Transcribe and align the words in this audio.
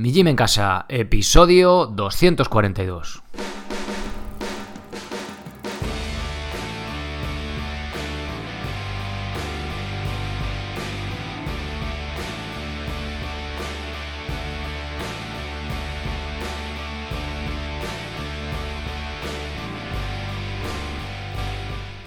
Mi 0.00 0.12
Gym 0.12 0.28
en 0.28 0.36
Casa, 0.36 0.86
episodio 0.88 1.84
242. 1.84 3.22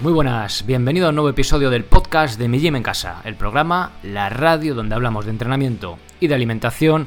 Muy 0.00 0.12
buenas, 0.12 0.66
bienvenido 0.66 1.06
a 1.06 1.10
un 1.10 1.14
nuevo 1.14 1.30
episodio 1.30 1.70
del 1.70 1.84
podcast 1.84 2.40
de 2.40 2.48
Mi 2.48 2.58
Gym 2.58 2.74
en 2.74 2.82
Casa, 2.82 3.22
el 3.24 3.36
programa, 3.36 3.92
la 4.02 4.30
radio 4.30 4.74
donde 4.74 4.96
hablamos 4.96 5.26
de 5.26 5.30
entrenamiento 5.30 5.96
y 6.18 6.26
de 6.26 6.34
alimentación 6.34 7.06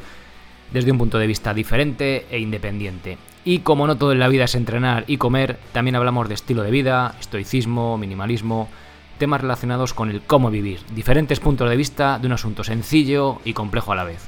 desde 0.72 0.92
un 0.92 0.98
punto 0.98 1.18
de 1.18 1.28
vista 1.28 1.54
diferente 1.54 2.26
e 2.30 2.40
independiente. 2.40 3.18
Y 3.44 3.60
como 3.60 3.88
no 3.88 3.98
todo 3.98 4.12
en 4.12 4.20
la 4.20 4.28
vida 4.28 4.46
es 4.46 4.56
entrenar 4.56 5.06
y 5.08 5.18
comer, 5.18 5.58
también 5.72 5.96
hablamos 5.96 6.28
de 6.28 6.36
estilo 6.36 6.64
de 6.64 6.72
vida, 6.72 7.16
estoicismo, 7.20 7.98
minimalismo, 7.98 8.70
temas 9.18 9.42
relacionados 9.42 9.94
con 9.94 10.10
el 10.10 10.22
cómo 10.22 10.52
vivir, 10.52 10.80
diferentes 10.94 11.40
puntos 11.40 11.70
de 11.70 11.78
vista 11.78 12.20
de 12.20 12.28
un 12.28 12.34
asunto 12.34 12.64
sencillo 12.64 13.40
y 13.46 13.54
complejo 13.54 13.94
a 13.94 13.96
la 13.96 14.04
vez. 14.04 14.28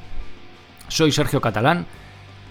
Soy 0.88 1.12
Sergio 1.12 1.42
Catalán, 1.42 1.86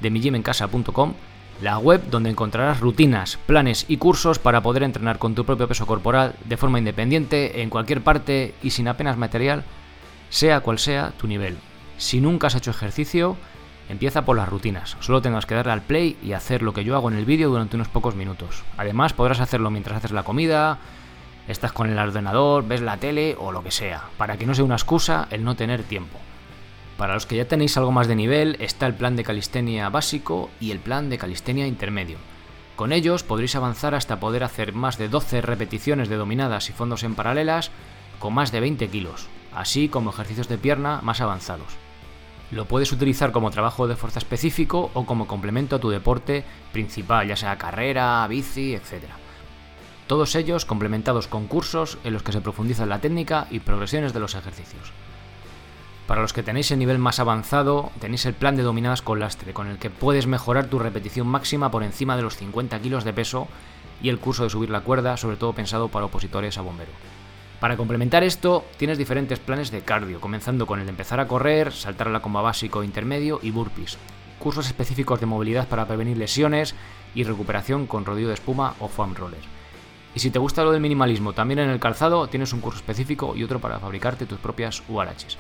de 0.01 0.11
mijimencasa.com 0.11 1.15
la 1.61 1.79
web 1.79 2.03
donde 2.11 2.31
encontrarás 2.31 2.81
rutinas, 2.81 3.37
planes 3.47 3.85
y 3.89 3.97
cursos 3.97 4.39
para 4.39 4.63
poder 4.63 4.85
entrenar 4.85 5.19
con 5.19 5.35
tu 5.35 5.45
propio 5.45 5.67
peso 5.67 5.87
corporal 5.87 6.35
de 6.45 6.57
forma 6.57 6.79
independiente 6.79 7.63
en 7.63 7.71
cualquier 7.71 8.03
parte 8.03 8.55
y 8.63 8.71
sin 8.71 8.89
apenas 8.89 9.17
material, 9.17 9.65
sea 10.31 10.61
cual 10.61 10.79
sea 10.79 11.13
tu 11.19 11.27
nivel. 11.27 11.59
Si 11.97 12.21
nunca 12.21 12.47
has 12.47 12.55
hecho 12.55 12.71
ejercicio, 12.71 13.37
empieza 13.89 14.25
por 14.25 14.37
las 14.37 14.49
rutinas. 14.49 14.97
Solo 15.01 15.23
tengas 15.23 15.47
que 15.47 15.55
darle 15.55 15.73
al 15.73 15.83
play 15.83 16.17
y 16.23 16.33
hacer 16.33 16.63
lo 16.63 16.73
que 16.73 16.85
yo 16.85 16.95
hago 16.97 17.11
en 17.11 17.17
el 17.17 17.25
vídeo 17.25 17.49
durante 17.49 17.77
unos 17.77 17.89
pocos 17.89 18.15
minutos. 18.15 18.65
Además, 18.77 19.13
podrás 19.13 19.41
hacerlo 19.41 19.71
mientras 19.71 19.99
haces 19.99 20.13
la 20.13 20.23
comida, 20.23 20.79
estás 21.49 21.73
con 21.73 21.91
el 21.91 21.99
ordenador, 21.99 22.67
ves 22.67 22.81
la 22.81 22.99
tele 22.99 23.37
o 23.39 23.53
lo 23.53 23.63
que 23.63 23.71
sea, 23.71 24.05
para 24.17 24.37
que 24.37 24.47
no 24.47 24.55
sea 24.55 24.65
una 24.65 24.77
excusa 24.77 25.27
el 25.31 25.45
no 25.45 25.57
tener 25.57 25.83
tiempo. 25.83 26.19
Para 26.97 27.15
los 27.15 27.27
que 27.27 27.37
ya 27.37 27.47
tenéis 27.47 27.77
algo 27.77 27.93
más 27.93 28.09
de 28.09 28.17
nivel, 28.17 28.57
está 28.61 28.87
el 28.87 28.95
plan 28.95 29.17
de 29.17 29.25
calistenia 29.25 29.89
básico 29.89 30.51
y 30.61 30.73
el 30.73 30.81
plan 30.81 31.09
de 31.09 31.19
calistenia 31.19 31.67
intermedio. 31.67 32.19
Con 32.77 32.93
ellos 32.93 33.23
podréis 33.23 33.57
avanzar 33.57 33.95
hasta 33.95 34.21
poder 34.21 34.45
hacer 34.45 34.73
más 34.73 34.99
de 34.99 35.09
12 35.09 35.41
repeticiones 35.41 36.09
de 36.09 36.17
dominadas 36.17 36.71
y 36.71 36.73
fondos 36.73 37.03
en 37.03 37.15
paralelas 37.15 37.71
con 38.19 38.35
más 38.35 38.53
de 38.53 38.61
20 38.61 38.89
kilos, 38.89 39.29
así 39.55 39.89
como 39.89 40.11
ejercicios 40.11 40.49
de 40.49 40.59
pierna 40.59 41.01
más 41.03 41.21
avanzados. 41.21 41.88
Lo 42.51 42.65
puedes 42.65 42.93
utilizar 42.93 43.31
como 43.31 43.51
trabajo 43.51 43.87
de 43.87 43.97
fuerza 43.97 44.19
específico 44.19 44.91
o 44.95 45.05
como 45.05 45.27
complemento 45.27 45.77
a 45.77 45.81
tu 45.81 45.91
deporte 45.91 46.45
principal, 46.73 47.29
ya 47.29 47.37
sea 47.37 47.59
carrera, 47.59 48.27
bici, 48.27 48.75
etc. 48.75 49.05
Todos 50.07 50.35
ellos 50.35 50.65
complementados 50.65 51.29
con 51.29 51.47
cursos 51.47 51.99
en 52.05 52.15
los 52.15 52.23
que 52.23 52.33
se 52.33 52.41
profundiza 52.41 52.87
la 52.87 53.01
técnica 53.01 53.47
y 53.51 53.61
progresiones 53.61 54.15
de 54.15 54.21
los 54.21 54.35
ejercicios. 54.35 54.93
Para 56.07 56.23
los 56.23 56.33
que 56.33 56.43
tenéis 56.43 56.71
el 56.71 56.79
nivel 56.79 56.99
más 56.99 57.21
avanzado, 57.21 57.93
tenéis 58.01 58.25
el 58.25 58.33
plan 58.33 58.57
de 58.57 58.63
dominadas 58.63 59.03
con 59.03 59.21
lastre, 59.21 59.53
con 59.53 59.67
el 59.67 59.77
que 59.77 59.91
puedes 59.91 60.27
mejorar 60.27 60.69
tu 60.69 60.79
repetición 60.79 61.27
máxima 61.27 61.71
por 61.71 61.83
encima 61.83 62.17
de 62.17 62.23
los 62.23 62.39
50 62.39 62.81
kilos 62.81 63.05
de 63.05 63.13
peso 63.13 63.47
y 64.01 64.09
el 64.09 64.19
curso 64.19 64.45
de 64.45 64.51
subir 64.51 64.71
la 64.71 64.81
cuerda, 64.81 65.19
sobre 65.19 65.37
todo 65.37 65.53
pensado 65.53 65.89
para 65.89 66.07
opositores 66.07 66.57
a 66.57 66.63
bombero. 66.63 66.93
Para 67.61 67.77
complementar 67.77 68.23
esto, 68.23 68.65
tienes 68.77 68.99
diferentes 68.99 69.41
planes 69.41 69.73
de 69.73 69.81
cardio, 69.81 70.21
comenzando 70.21 70.65
con 70.65 70.79
el 70.79 70.89
empezar 70.89 71.19
a 71.19 71.27
correr, 71.27 71.73
saltar 71.73 72.07
a 72.07 72.13
la 72.13 72.21
comba 72.21 72.41
básico, 72.41 72.85
intermedio 72.85 73.41
y 73.43 73.51
burpees. 73.51 73.99
Cursos 74.39 74.69
específicos 74.69 75.19
de 75.19 75.27
movilidad 75.27 75.67
para 75.67 75.87
prevenir 75.87 76.17
lesiones 76.17 76.77
y 77.17 77.25
recuperación 77.25 77.89
con 77.89 78.05
rodillo 78.05 78.29
de 78.29 78.35
espuma 78.35 78.75
o 78.79 78.87
foam 78.87 79.17
roller. 79.17 79.41
Y 80.15 80.21
si 80.21 80.31
te 80.31 80.39
gusta 80.39 80.63
lo 80.63 80.71
del 80.71 80.81
minimalismo, 80.81 81.33
también 81.33 81.59
en 81.59 81.71
el 81.71 81.81
calzado 81.81 82.29
tienes 82.29 82.53
un 82.53 82.61
curso 82.61 82.79
específico 82.79 83.35
y 83.35 83.43
otro 83.43 83.59
para 83.59 83.81
fabricarte 83.81 84.27
tus 84.27 84.39
propias 84.39 84.85
URHs. 84.89 85.37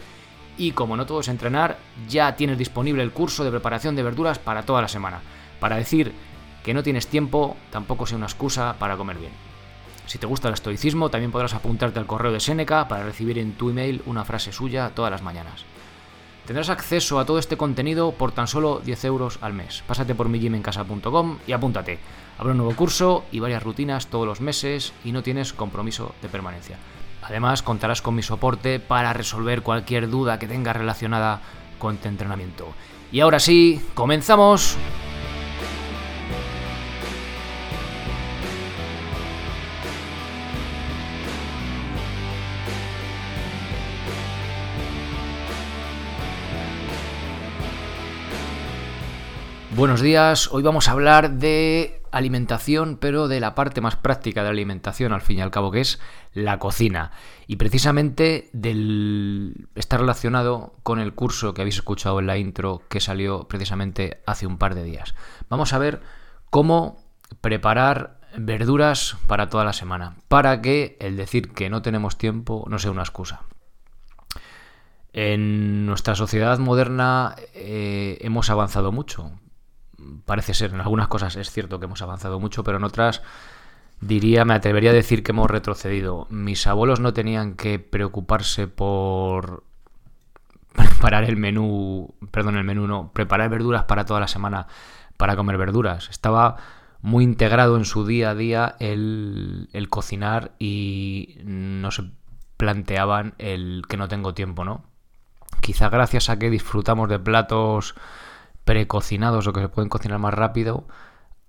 Y 0.56 0.72
como 0.72 0.96
no 0.96 1.06
todo 1.06 1.20
es 1.20 1.28
entrenar, 1.28 1.78
ya 2.08 2.34
tienes 2.34 2.58
disponible 2.58 3.04
el 3.04 3.12
curso 3.12 3.44
de 3.44 3.50
preparación 3.50 3.94
de 3.94 4.02
verduras 4.02 4.40
para 4.40 4.64
toda 4.64 4.82
la 4.82 4.88
semana. 4.88 5.20
Para 5.60 5.76
decir 5.76 6.12
que 6.64 6.74
no 6.74 6.82
tienes 6.82 7.06
tiempo, 7.06 7.56
tampoco 7.70 8.06
sea 8.06 8.16
una 8.16 8.26
excusa 8.26 8.74
para 8.76 8.96
comer 8.96 9.18
bien. 9.18 9.47
Si 10.08 10.16
te 10.16 10.26
gusta 10.26 10.48
el 10.48 10.54
estoicismo, 10.54 11.10
también 11.10 11.30
podrás 11.30 11.52
apuntarte 11.52 11.98
al 11.98 12.06
correo 12.06 12.32
de 12.32 12.40
Seneca 12.40 12.88
para 12.88 13.04
recibir 13.04 13.38
en 13.38 13.52
tu 13.52 13.68
email 13.68 14.00
una 14.06 14.24
frase 14.24 14.52
suya 14.52 14.90
todas 14.94 15.10
las 15.10 15.20
mañanas. 15.20 15.66
Tendrás 16.46 16.70
acceso 16.70 17.18
a 17.18 17.26
todo 17.26 17.38
este 17.38 17.58
contenido 17.58 18.12
por 18.12 18.32
tan 18.32 18.48
solo 18.48 18.80
10 18.82 19.04
euros 19.04 19.38
al 19.42 19.52
mes. 19.52 19.84
Pásate 19.86 20.14
por 20.14 20.30
mijimencasa.com 20.30 21.36
y 21.46 21.52
apúntate. 21.52 21.98
Habrá 22.38 22.52
un 22.52 22.56
nuevo 22.56 22.74
curso 22.74 23.26
y 23.30 23.40
varias 23.40 23.62
rutinas 23.62 24.06
todos 24.06 24.26
los 24.26 24.40
meses 24.40 24.94
y 25.04 25.12
no 25.12 25.22
tienes 25.22 25.52
compromiso 25.52 26.14
de 26.22 26.30
permanencia. 26.30 26.78
Además, 27.20 27.62
contarás 27.62 28.00
con 28.00 28.14
mi 28.14 28.22
soporte 28.22 28.80
para 28.80 29.12
resolver 29.12 29.60
cualquier 29.60 30.08
duda 30.08 30.38
que 30.38 30.48
tengas 30.48 30.74
relacionada 30.74 31.42
con 31.78 31.98
tu 31.98 32.08
entrenamiento. 32.08 32.68
Y 33.12 33.20
ahora 33.20 33.40
sí, 33.40 33.84
comenzamos. 33.92 34.78
Buenos 49.76 50.00
días, 50.00 50.48
hoy 50.50 50.62
vamos 50.62 50.88
a 50.88 50.92
hablar 50.92 51.32
de 51.32 52.00
alimentación, 52.10 52.96
pero 52.96 53.28
de 53.28 53.38
la 53.38 53.54
parte 53.54 53.82
más 53.82 53.96
práctica 53.96 54.40
de 54.40 54.46
la 54.46 54.52
alimentación, 54.52 55.12
al 55.12 55.20
fin 55.20 55.38
y 55.38 55.40
al 55.42 55.50
cabo, 55.50 55.70
que 55.70 55.82
es 55.82 56.00
la 56.32 56.58
cocina. 56.58 57.12
Y 57.46 57.56
precisamente 57.56 58.50
está 59.74 59.98
relacionado 59.98 60.72
con 60.82 60.98
el 61.00 61.12
curso 61.12 61.52
que 61.52 61.60
habéis 61.60 61.76
escuchado 61.76 62.18
en 62.18 62.26
la 62.26 62.38
intro 62.38 62.80
que 62.88 63.00
salió 63.00 63.46
precisamente 63.46 64.22
hace 64.24 64.46
un 64.46 64.56
par 64.56 64.74
de 64.74 64.84
días. 64.84 65.14
Vamos 65.50 65.74
a 65.74 65.78
ver 65.78 66.00
cómo 66.48 67.04
preparar 67.42 68.20
verduras 68.38 69.18
para 69.26 69.50
toda 69.50 69.64
la 69.64 69.74
semana, 69.74 70.16
para 70.28 70.62
que 70.62 70.96
el 70.98 71.18
decir 71.18 71.52
que 71.52 71.68
no 71.68 71.82
tenemos 71.82 72.16
tiempo 72.16 72.64
no 72.70 72.78
sea 72.78 72.90
una 72.90 73.02
excusa. 73.02 73.42
En 75.12 75.84
nuestra 75.84 76.14
sociedad 76.14 76.58
moderna 76.58 77.36
eh, 77.52 78.16
hemos 78.22 78.48
avanzado 78.48 78.92
mucho 78.92 79.32
parece 80.24 80.54
ser, 80.54 80.72
en 80.72 80.80
algunas 80.80 81.08
cosas 81.08 81.36
es 81.36 81.50
cierto 81.50 81.78
que 81.78 81.86
hemos 81.86 82.02
avanzado 82.02 82.40
mucho, 82.40 82.64
pero 82.64 82.78
en 82.78 82.84
otras 82.84 83.22
diría, 84.00 84.44
me 84.44 84.54
atrevería 84.54 84.90
a 84.90 84.94
decir 84.94 85.22
que 85.22 85.32
hemos 85.32 85.50
retrocedido. 85.50 86.26
Mis 86.30 86.66
abuelos 86.66 87.00
no 87.00 87.12
tenían 87.12 87.54
que 87.54 87.78
preocuparse 87.78 88.68
por 88.68 89.64
preparar 90.74 91.24
el 91.24 91.36
menú, 91.36 92.14
perdón, 92.30 92.56
el 92.56 92.64
menú 92.64 92.86
no, 92.86 93.12
preparar 93.12 93.50
verduras 93.50 93.84
para 93.84 94.04
toda 94.04 94.20
la 94.20 94.28
semana 94.28 94.68
para 95.16 95.36
comer 95.36 95.58
verduras. 95.58 96.08
Estaba 96.10 96.56
muy 97.00 97.24
integrado 97.24 97.76
en 97.76 97.84
su 97.84 98.06
día 98.06 98.30
a 98.30 98.34
día 98.34 98.76
el, 98.78 99.68
el 99.72 99.88
cocinar 99.88 100.52
y 100.58 101.38
no 101.44 101.90
se 101.90 102.10
planteaban 102.56 103.34
el 103.38 103.82
que 103.88 103.96
no 103.96 104.08
tengo 104.08 104.34
tiempo, 104.34 104.64
¿no? 104.64 104.84
Quizá 105.60 105.88
gracias 105.88 106.28
a 106.28 106.38
que 106.38 106.50
disfrutamos 106.50 107.08
de 107.08 107.18
platos 107.18 107.94
precocinados 108.68 109.46
o 109.46 109.54
que 109.54 109.62
se 109.62 109.70
pueden 109.70 109.88
cocinar 109.88 110.18
más 110.18 110.34
rápido 110.34 110.86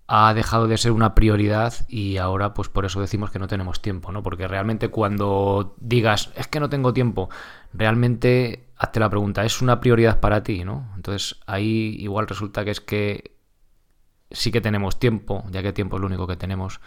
ha 0.08 0.34
dejado 0.34 0.70
de 0.70 0.78
ser 0.78 0.94
una 0.94 1.16
prioridad 1.16 1.74
y 1.90 2.16
ahora 2.16 2.54
pues 2.54 2.70
por 2.70 2.86
eso 2.86 3.02
decimos 3.02 3.30
que 3.30 3.40
no 3.40 3.50
tenemos 3.50 3.82
tiempo, 3.82 4.14
¿no? 4.14 4.24
Porque 4.24 4.48
realmente 4.48 4.88
cuando 4.88 5.76
digas, 5.82 6.32
es 6.38 6.48
que 6.48 6.62
no 6.62 6.70
tengo 6.70 6.94
tiempo, 6.94 7.30
realmente 7.74 8.70
hazte 8.78 9.02
la 9.02 9.10
pregunta, 9.10 9.44
¿es 9.44 9.62
una 9.62 9.82
prioridad 9.82 10.22
para 10.22 10.44
ti, 10.44 10.64
¿no? 10.64 10.94
Entonces 10.96 11.42
ahí 11.46 11.98
igual 12.00 12.26
resulta 12.26 12.64
que 12.64 12.72
es 12.72 12.80
que 12.80 13.36
sí 14.32 14.50
que 14.50 14.62
tenemos 14.62 14.98
tiempo, 14.98 15.44
ya 15.52 15.62
que 15.62 15.74
tiempo 15.74 15.98
es 15.98 16.00
lo 16.00 16.08
único 16.08 16.26
que 16.26 16.38
tenemos, 16.38 16.80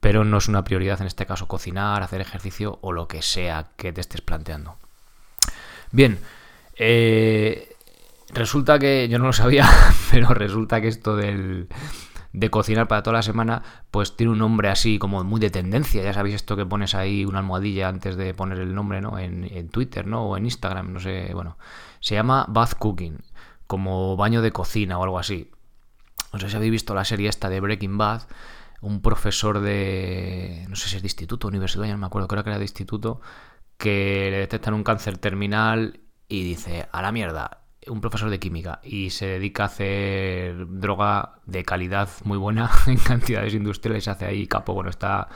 pero 0.00 0.26
no 0.26 0.36
es 0.36 0.46
una 0.46 0.62
prioridad 0.62 1.00
en 1.00 1.06
este 1.06 1.24
caso 1.24 1.48
cocinar, 1.48 2.02
hacer 2.02 2.20
ejercicio 2.20 2.80
o 2.82 2.92
lo 2.92 3.08
que 3.08 3.22
sea 3.22 3.70
que 3.78 3.94
te 3.94 4.02
estés 4.02 4.20
planteando. 4.20 4.76
Bien, 5.90 6.18
eh, 6.76 7.69
Resulta 8.32 8.78
que 8.78 9.08
yo 9.08 9.18
no 9.18 9.26
lo 9.26 9.32
sabía, 9.32 9.68
pero 10.10 10.28
resulta 10.34 10.80
que 10.80 10.88
esto 10.88 11.16
del, 11.16 11.68
de 12.32 12.50
cocinar 12.50 12.86
para 12.86 13.02
toda 13.02 13.14
la 13.14 13.22
semana, 13.22 13.62
pues 13.90 14.16
tiene 14.16 14.32
un 14.32 14.38
nombre 14.38 14.68
así 14.68 14.98
como 14.98 15.22
muy 15.24 15.40
de 15.40 15.50
tendencia. 15.50 16.02
Ya 16.02 16.12
sabéis 16.12 16.36
esto 16.36 16.56
que 16.56 16.66
pones 16.66 16.94
ahí 16.94 17.24
una 17.24 17.40
almohadilla 17.40 17.88
antes 17.88 18.16
de 18.16 18.34
poner 18.34 18.58
el 18.58 18.74
nombre, 18.74 19.00
¿no? 19.00 19.18
En, 19.18 19.44
en, 19.44 19.68
Twitter, 19.68 20.06
¿no? 20.06 20.24
O 20.24 20.36
en 20.36 20.44
Instagram, 20.44 20.92
no 20.92 21.00
sé, 21.00 21.30
bueno. 21.34 21.58
Se 22.00 22.14
llama 22.14 22.46
Bath 22.48 22.74
Cooking, 22.74 23.18
como 23.66 24.16
baño 24.16 24.42
de 24.42 24.52
cocina 24.52 24.98
o 24.98 25.04
algo 25.04 25.18
así. 25.18 25.50
No 26.32 26.38
sé 26.38 26.48
si 26.48 26.56
habéis 26.56 26.72
visto 26.72 26.94
la 26.94 27.04
serie 27.04 27.28
esta 27.28 27.48
de 27.48 27.60
Breaking 27.60 27.98
Bad. 27.98 28.22
Un 28.80 29.02
profesor 29.02 29.60
de. 29.60 30.64
no 30.68 30.76
sé 30.76 30.88
si 30.88 30.96
es 30.96 31.02
de 31.02 31.06
instituto, 31.06 31.48
universidad, 31.48 31.84
ya 31.84 31.92
no 31.92 31.98
me 31.98 32.06
acuerdo, 32.06 32.28
creo 32.28 32.44
que 32.44 32.50
era 32.50 32.58
de 32.58 32.64
instituto, 32.64 33.20
que 33.76 34.28
le 34.30 34.38
detectan 34.38 34.74
un 34.74 34.84
cáncer 34.84 35.18
terminal 35.18 36.00
y 36.28 36.44
dice, 36.44 36.88
a 36.92 37.02
la 37.02 37.12
mierda, 37.12 37.59
un 37.86 38.00
profesor 38.00 38.30
de 38.30 38.38
química 38.38 38.80
y 38.82 39.10
se 39.10 39.26
dedica 39.26 39.64
a 39.64 39.66
hacer 39.66 40.66
droga 40.68 41.36
de 41.46 41.64
calidad 41.64 42.08
muy 42.24 42.38
buena 42.38 42.70
en 42.86 42.98
cantidades 42.98 43.54
industriales, 43.54 44.08
hace 44.08 44.26
ahí 44.26 44.46
capo, 44.46 44.74
bueno, 44.74 44.90
está 44.90 45.28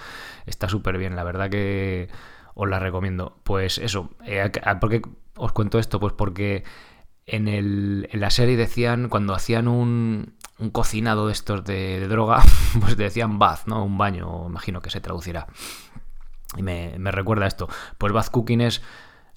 súper 0.69 0.99
bien, 0.99 1.17
la 1.17 1.25
verdad 1.25 1.51
que 1.51 2.09
os 2.55 2.69
la 2.69 2.79
recomiendo. 2.79 3.39
Pues 3.45 3.79
eso, 3.79 4.11
eh, 4.25 4.51
¿por 4.81 4.91
qué 4.91 5.03
os 5.37 5.53
cuento 5.53 5.79
esto? 5.79 6.01
Pues 6.01 6.13
porque 6.13 6.65
en, 7.27 7.49
el, 7.49 8.09
en 8.11 8.21
la 8.21 8.31
serie 8.31 8.57
decían, 8.57 9.09
cuando 9.09 9.35
hacían 9.35 9.69
un, 9.69 10.35
un 10.59 10.71
cocinado 10.71 11.27
de 11.27 11.33
estos 11.33 11.65
de, 11.65 12.07
droga, 12.09 12.43
pues 12.81 12.97
decían 12.97 13.39
bath, 13.39 13.67
¿no? 13.67 13.85
Un 13.85 13.99
baño, 13.99 14.47
imagino 14.47 14.81
que 14.81 14.91
se 14.91 15.01
traducirá. 15.01 15.47
Y 16.57 16.63
me, 16.63 16.95
me 16.99 17.11
recuerda 17.11 17.47
esto. 17.47 17.69
Pues 17.99 18.13
bath 18.13 18.31
cooking 18.31 18.61
es 18.61 18.83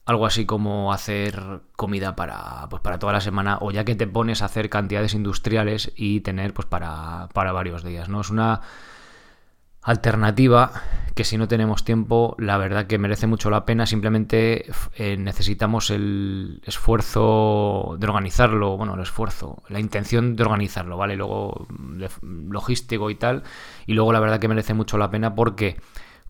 algo 0.08 0.26
así 0.26 0.46
como 0.46 0.94
hacer 0.94 1.62
comida 1.76 2.16
para, 2.16 2.68
pues 2.70 2.82
para 2.82 2.98
toda 2.98 3.12
la 3.12 3.22
semana 3.22 3.58
o 3.60 3.72
ya 3.72 3.84
que 3.84 3.94
te 3.94 4.08
pones 4.08 4.42
a 4.42 4.46
hacer 4.46 4.70
cantidades 4.70 5.14
industriales 5.14 5.92
y 5.98 6.22
tener 6.22 6.54
pues 6.54 6.66
para, 6.66 7.28
para 7.34 7.52
varios 7.52 7.84
días, 7.84 8.08
¿no? 8.08 8.22
Es 8.22 8.30
una 8.30 8.62
alternativa 9.82 10.72
que 11.14 11.26
si 11.26 11.38
no 11.38 11.50
tenemos 11.50 11.84
tiempo, 11.84 12.36
la 12.40 12.58
verdad 12.58 12.88
que 12.88 12.98
merece 12.98 13.28
mucho 13.28 13.50
la 13.50 13.66
pena, 13.66 13.86
simplemente 13.86 14.72
eh, 14.96 15.18
necesitamos 15.18 15.90
el 15.90 16.62
esfuerzo 16.66 17.98
de 18.00 18.08
organizarlo, 18.08 18.78
bueno, 18.78 18.94
el 18.94 19.02
esfuerzo, 19.02 19.62
la 19.68 19.82
intención 19.82 20.38
de 20.38 20.44
organizarlo, 20.44 20.96
¿vale? 20.96 21.18
Luego 21.18 21.68
logístico 22.22 23.10
y 23.10 23.16
tal, 23.16 23.44
y 23.86 23.94
luego 23.94 24.14
la 24.14 24.22
verdad 24.22 24.40
que 24.40 24.48
merece 24.48 24.74
mucho 24.74 24.98
la 24.98 25.10
pena 25.10 25.36
porque 25.36 25.78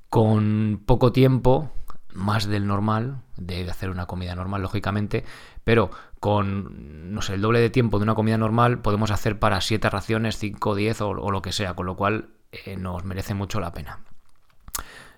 con 0.09 0.81
poco 0.85 1.11
tiempo 1.11 1.71
más 2.17 2.47
del 2.47 2.67
normal, 2.67 3.21
de 3.37 3.69
hacer 3.69 3.89
una 3.89 4.07
comida 4.07 4.35
normal, 4.35 4.61
lógicamente, 4.61 5.23
pero 5.63 5.91
con, 6.19 7.13
no 7.13 7.21
sé, 7.21 7.35
el 7.35 7.41
doble 7.41 7.59
de 7.59 7.69
tiempo 7.69 7.99
de 7.99 8.03
una 8.03 8.15
comida 8.15 8.37
normal 8.37 8.79
podemos 8.79 9.11
hacer 9.11 9.39
para 9.39 9.61
7 9.61 9.89
raciones, 9.89 10.37
5, 10.37 10.75
10 10.75 11.01
o, 11.01 11.13
lo 11.13 11.41
que 11.41 11.51
sea, 11.51 11.75
con 11.75 11.85
lo 11.85 11.95
cual 11.95 12.29
eh, 12.51 12.75
nos 12.75 13.05
merece 13.05 13.33
mucho 13.33 13.59
la 13.59 13.71
pena. 13.71 13.99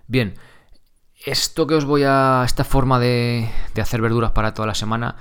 Bien, 0.08 0.36
esto 1.26 1.68
que 1.68 1.76
os 1.76 1.86
voy 1.86 2.04
a... 2.06 2.44
esta 2.46 2.64
forma 2.64 3.00
de 3.00 3.50
hacer 3.80 4.02
verduras 4.02 4.32
para 4.32 4.54
toda 4.54 4.68
la 4.68 4.76
semana 4.76 5.16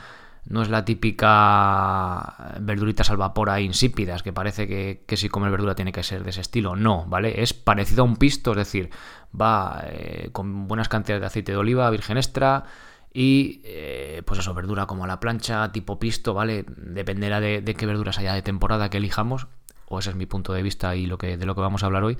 no 0.46 0.62
es 0.62 0.70
la 0.70 0.85
típica 0.85 2.55
verduritas 2.61 3.11
al 3.11 3.17
vapor 3.17 3.50
ahí 3.50 3.64
insípidas, 3.64 4.23
que 4.23 4.32
parece 4.32 4.67
que, 4.67 5.17
si 5.17 5.29
comer 5.29 5.50
verdura 5.50 5.75
tiene 5.75 5.93
que 5.93 6.02
ser 6.02 6.25
de 6.25 6.31
ese 6.31 6.40
estilo. 6.40 6.76
No, 6.76 7.05
¿vale? 7.06 7.43
Es 7.43 7.52
parecido 7.55 8.02
a 8.02 8.06
un 8.06 8.17
pisto, 8.17 8.52
es 8.52 8.56
decir, 8.56 8.90
va 9.38 9.85
eh, 9.87 10.31
con 10.32 10.69
buenas 10.69 10.88
cantidades 10.88 11.20
de 11.20 11.26
aceite 11.26 11.52
de 11.52 11.58
oliva, 11.58 11.90
virgen 11.90 12.17
extra 12.17 12.64
y 13.12 13.61
eh, 13.64 14.23
pues 14.25 14.40
eso, 14.40 14.55
verdura 14.55 14.87
como 14.87 15.06
la 15.06 15.20
plancha, 15.20 15.70
tipo 15.73 15.99
pisto, 15.99 16.35
¿vale? 16.35 16.64
Dependerá 16.69 17.41
de, 17.41 17.61
de, 17.61 17.75
qué 17.75 17.87
verduras 17.87 18.19
haya 18.19 18.34
de 18.34 18.43
temporada 18.43 18.91
que 18.91 18.99
elijamos, 18.99 19.49
o 19.87 19.99
ese 19.99 20.11
es 20.11 20.17
mi 20.17 20.26
punto 20.26 20.52
de 20.52 20.62
vista 20.62 20.94
y 20.96 21.06
lo 21.06 21.19
que, 21.19 21.37
de 21.37 21.46
lo 21.46 21.55
que 21.55 21.61
vamos 21.61 21.82
a 21.82 21.87
hablar 21.87 22.05
hoy. 22.05 22.17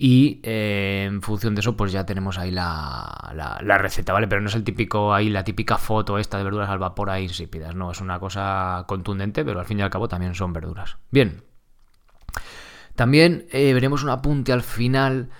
Y 0.00 0.40
eh, 0.44 1.06
en 1.08 1.22
función 1.22 1.56
de 1.56 1.60
eso, 1.60 1.76
pues 1.76 1.90
ya 1.90 2.06
tenemos 2.06 2.38
ahí 2.38 2.52
la, 2.52 3.32
la, 3.34 3.78
receta, 3.78 4.12
¿vale? 4.12 4.28
Pero 4.28 4.40
no 4.40 4.48
es 4.48 4.54
el 4.54 4.62
típico, 4.62 5.12
ahí 5.12 5.28
la 5.28 5.42
típica 5.42 5.76
foto 5.76 6.18
esta 6.18 6.38
de 6.38 6.44
verduras 6.44 6.70
al 6.70 6.78
vapor 6.78 7.10
ahí 7.10 7.24
insípidas, 7.24 7.74
no, 7.74 7.90
es 7.90 8.00
una 8.00 8.20
cosa 8.20 8.84
contundente, 8.86 9.44
pero 9.44 9.58
al 9.58 9.66
fin 9.66 9.80
y 9.80 9.82
al 9.82 9.90
cabo 9.90 10.06
también 10.06 10.36
son 10.36 10.52
verduras. 10.52 10.98
Bien. 11.10 11.42
También 12.94 13.46
eh, 13.50 13.74
veremos 13.74 14.04
un 14.04 14.10
apunte 14.10 14.52
al 14.52 14.62
final 14.62 15.30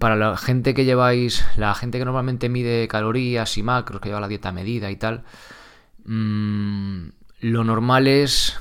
para 0.00 0.16
la 0.16 0.36
gente 0.36 0.74
que 0.74 0.84
lleváis, 0.84 1.46
la 1.56 1.72
gente 1.74 1.98
que 1.98 2.04
normalmente 2.04 2.48
mide 2.48 2.88
calorías 2.88 3.56
y 3.56 3.62
macros, 3.62 4.00
que 4.00 4.08
lleva 4.08 4.20
la 4.20 4.28
dieta 4.28 4.50
medida 4.50 4.90
y 4.90 4.96
tal. 4.96 5.22
Mmm, 6.04 7.08
lo 7.40 7.64
normal 7.64 8.06
es 8.06 8.58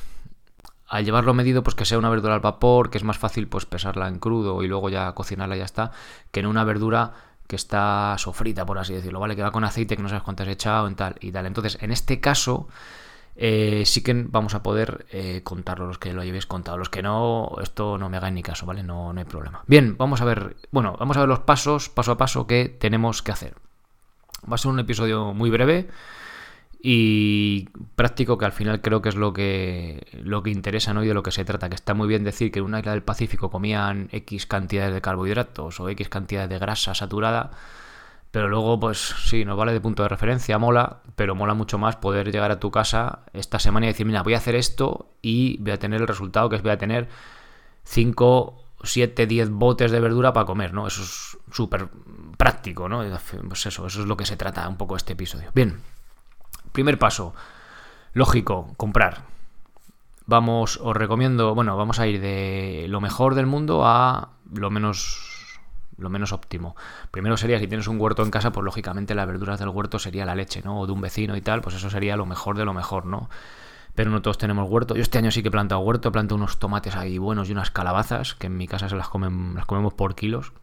al 0.94 1.06
llevarlo 1.06 1.34
medido, 1.34 1.64
pues 1.64 1.76
que 1.76 1.86
sea 1.86 1.98
una 1.98 2.12
verdura 2.12 2.36
al 2.36 2.40
vapor, 2.40 2.92
que 2.92 3.00
es 3.00 3.04
más 3.04 3.18
fácil 3.18 3.48
pues 3.48 3.66
pesarla 3.66 4.08
en 4.08 4.20
crudo 4.20 4.62
y 4.62 4.68
luego 4.68 4.90
ya 4.90 5.12
cocinarla 5.14 5.56
y 5.56 5.60
ya 5.60 5.66
está, 5.66 5.92
que 6.32 6.42
en 6.42 6.46
una 6.46 6.64
verdura 6.64 7.14
que 7.48 7.56
está 7.56 8.16
sofrita, 8.20 8.64
por 8.64 8.78
así 8.78 8.94
decirlo, 8.94 9.20
¿vale? 9.20 9.36
Que 9.36 9.42
va 9.42 9.50
con 9.50 9.64
aceite, 9.64 9.98
que 9.98 10.04
no 10.04 10.10
sabes 10.10 10.22
cuánto 10.22 10.44
has 10.44 10.50
echado 10.50 10.88
en 10.88 10.96
tal 10.96 11.16
y 11.20 11.32
tal. 11.32 11.48
Entonces, 11.48 11.80
en 11.82 11.92
este 11.92 12.20
caso, 12.20 12.68
eh, 13.36 13.82
sí 13.88 14.04
que 14.04 14.14
vamos 14.14 14.54
a 14.54 14.62
poder 14.62 15.08
eh, 15.10 15.42
contarlo, 15.44 15.88
los 15.88 15.98
que 15.98 16.14
lo 16.14 16.24
llevéis 16.24 16.46
contado. 16.46 16.78
Los 16.78 16.90
que 16.90 17.02
no, 17.02 17.56
esto 17.60 17.98
no 17.98 18.08
me 18.10 18.18
hagáis 18.18 18.36
ni 18.36 18.44
caso, 18.44 18.68
¿vale? 18.68 18.84
No, 18.84 19.14
no 19.14 19.20
hay 19.20 19.26
problema. 19.26 19.64
Bien, 19.66 19.98
vamos 19.98 20.22
a 20.22 20.26
ver, 20.26 20.58
bueno, 20.70 20.96
vamos 21.00 21.18
a 21.18 21.22
ver 21.22 21.30
los 21.30 21.40
pasos, 21.40 21.90
paso 21.90 22.12
a 22.12 22.18
paso, 22.18 22.46
que 22.46 22.70
tenemos 22.70 23.24
que 23.24 23.32
hacer. 23.32 23.56
Va 24.48 24.56
a 24.56 24.58
ser 24.60 24.70
un 24.70 24.80
episodio 24.80 25.34
muy 25.34 25.50
breve 25.50 25.90
y 26.86 27.70
práctico 27.96 28.38
que 28.38 28.44
al 28.44 28.52
final 28.52 28.82
creo 28.82 29.02
que 29.02 29.08
es 29.08 29.16
lo 29.16 29.32
que, 29.32 30.06
lo 30.22 30.44
que 30.44 30.50
interesa 30.50 30.94
¿no? 30.94 31.02
y 31.02 31.08
de 31.08 31.14
lo 31.14 31.24
que 31.24 31.32
se 31.32 31.46
trata, 31.46 31.70
que 31.70 31.76
está 31.76 31.94
muy 31.94 32.10
bien 32.10 32.26
decir 32.26 32.52
que 32.52 32.60
en 32.60 32.66
una 32.66 32.80
isla 32.80 32.92
del 32.92 33.04
Pacífico 33.04 33.50
comían 33.50 34.10
X 34.12 34.46
cantidades 34.46 34.94
de 34.94 35.00
carbohidratos 35.00 35.80
o 35.80 35.88
X 35.88 36.10
cantidades 36.10 36.50
de 36.50 36.60
grasa 36.60 36.94
saturada, 36.94 37.52
pero 38.32 38.50
luego 38.50 38.82
pues 38.82 39.16
sí, 39.24 39.46
nos 39.46 39.58
vale 39.58 39.72
de 39.72 39.80
punto 39.80 40.04
de 40.04 40.10
referencia, 40.10 40.60
mola, 40.60 41.00
pero 41.16 41.36
mola 41.36 41.54
mucho 41.54 41.78
más 41.78 41.96
poder 41.96 42.34
llegar 42.34 42.52
a 42.52 42.60
tu 42.60 42.70
casa 42.70 43.20
esta 43.32 43.60
semana 43.60 43.86
y 43.86 43.90
decir, 43.90 44.06
mira, 44.06 44.22
voy 44.22 44.34
a 44.34 44.38
hacer 44.40 44.56
esto 44.56 45.08
y 45.22 45.58
voy 45.60 45.72
a 45.72 45.80
tener 45.80 46.02
el 46.02 46.08
resultado 46.08 46.50
que 46.50 46.58
es 46.58 46.64
voy 46.64 46.72
a 46.72 46.78
tener 46.78 47.08
5, 47.86 48.62
7, 48.84 49.26
10 49.26 49.52
botes 49.52 49.90
de 49.90 50.02
verdura 50.02 50.34
para 50.34 50.46
comer, 50.46 50.74
¿no? 50.74 50.86
Eso 50.86 51.02
es 51.04 51.38
súper 51.50 51.88
práctico, 52.38 52.90
¿no? 52.90 53.06
Pues 53.48 53.66
eso, 53.68 53.88
eso 53.88 54.02
es 54.02 54.06
lo 54.06 54.18
que 54.18 54.26
se 54.26 54.36
trata 54.36 54.68
un 54.68 54.76
poco 54.76 54.98
este 54.98 55.14
episodio. 55.14 55.50
Bien. 55.56 55.80
Primer 56.74 57.00
paso, 57.00 57.34
lógico, 58.14 58.74
comprar. 58.78 59.22
Vamos, 60.26 60.80
os 60.82 60.98
recomiendo, 60.98 61.54
bueno, 61.54 61.78
vamos 61.78 62.00
a 62.00 62.08
ir 62.08 62.20
de 62.20 62.88
lo 62.90 63.00
mejor 63.00 63.36
del 63.36 63.46
mundo 63.46 63.86
a 63.86 64.30
lo 64.52 64.70
menos 64.70 65.60
lo 65.98 66.10
menos 66.10 66.32
óptimo. 66.32 66.76
Primero 67.12 67.38
sería 67.38 67.60
si 67.60 67.68
tienes 67.68 67.88
un 67.88 68.00
huerto 68.02 68.24
en 68.24 68.32
casa, 68.32 68.52
pues 68.52 68.66
lógicamente 68.66 69.14
las 69.14 69.28
verduras 69.28 69.60
del 69.60 69.70
huerto 69.70 70.00
sería 70.00 70.26
la 70.26 70.34
leche, 70.34 70.62
¿no? 70.64 70.80
O 70.80 70.86
de 70.88 70.92
un 70.92 71.02
vecino 71.02 71.38
y 71.38 71.42
tal, 71.42 71.62
pues 71.62 71.76
eso 71.76 71.90
sería 71.92 72.18
lo 72.18 72.26
mejor 72.26 72.58
de 72.58 72.66
lo 72.66 72.74
mejor, 72.74 73.06
¿no? 73.06 73.30
Pero 73.94 74.10
no 74.10 74.22
todos 74.24 74.40
tenemos 74.40 74.68
huerto. 74.70 74.96
Yo 74.96 75.04
este 75.04 75.20
año 75.20 75.30
sí 75.30 75.44
que 75.44 75.50
he 75.50 75.52
plantado 75.52 75.82
huerto, 75.82 76.10
he 76.10 76.12
plantado 76.12 76.38
unos 76.38 76.58
tomates 76.58 76.96
ahí 76.96 77.20
buenos 77.20 77.50
y 77.50 77.52
unas 77.52 77.70
calabazas, 77.70 78.34
que 78.34 78.48
en 78.48 78.58
mi 78.58 78.68
casa 78.68 78.90
se 78.90 78.96
las 78.96 79.10
comen, 79.10 79.54
las 79.54 79.66
comemos 79.66 79.94
por 79.94 80.16
kilos. 80.16 80.54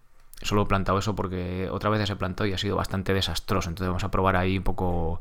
Solo 0.43 0.63
he 0.63 0.67
plantado 0.67 0.99
eso 0.99 1.15
porque 1.15 1.69
otra 1.71 1.91
vez 1.91 2.07
se 2.09 2.17
plantado 2.17 2.49
y 2.49 2.55
ha 2.55 2.59
sido 2.59 2.75
bastante 2.75 3.15
desastroso. 3.15 3.69
Entonces 3.69 3.89
vamos 3.89 4.05
a 4.05 4.11
probar 4.11 4.37
ahí 4.37 4.59
un 4.59 4.65
poco 4.65 5.21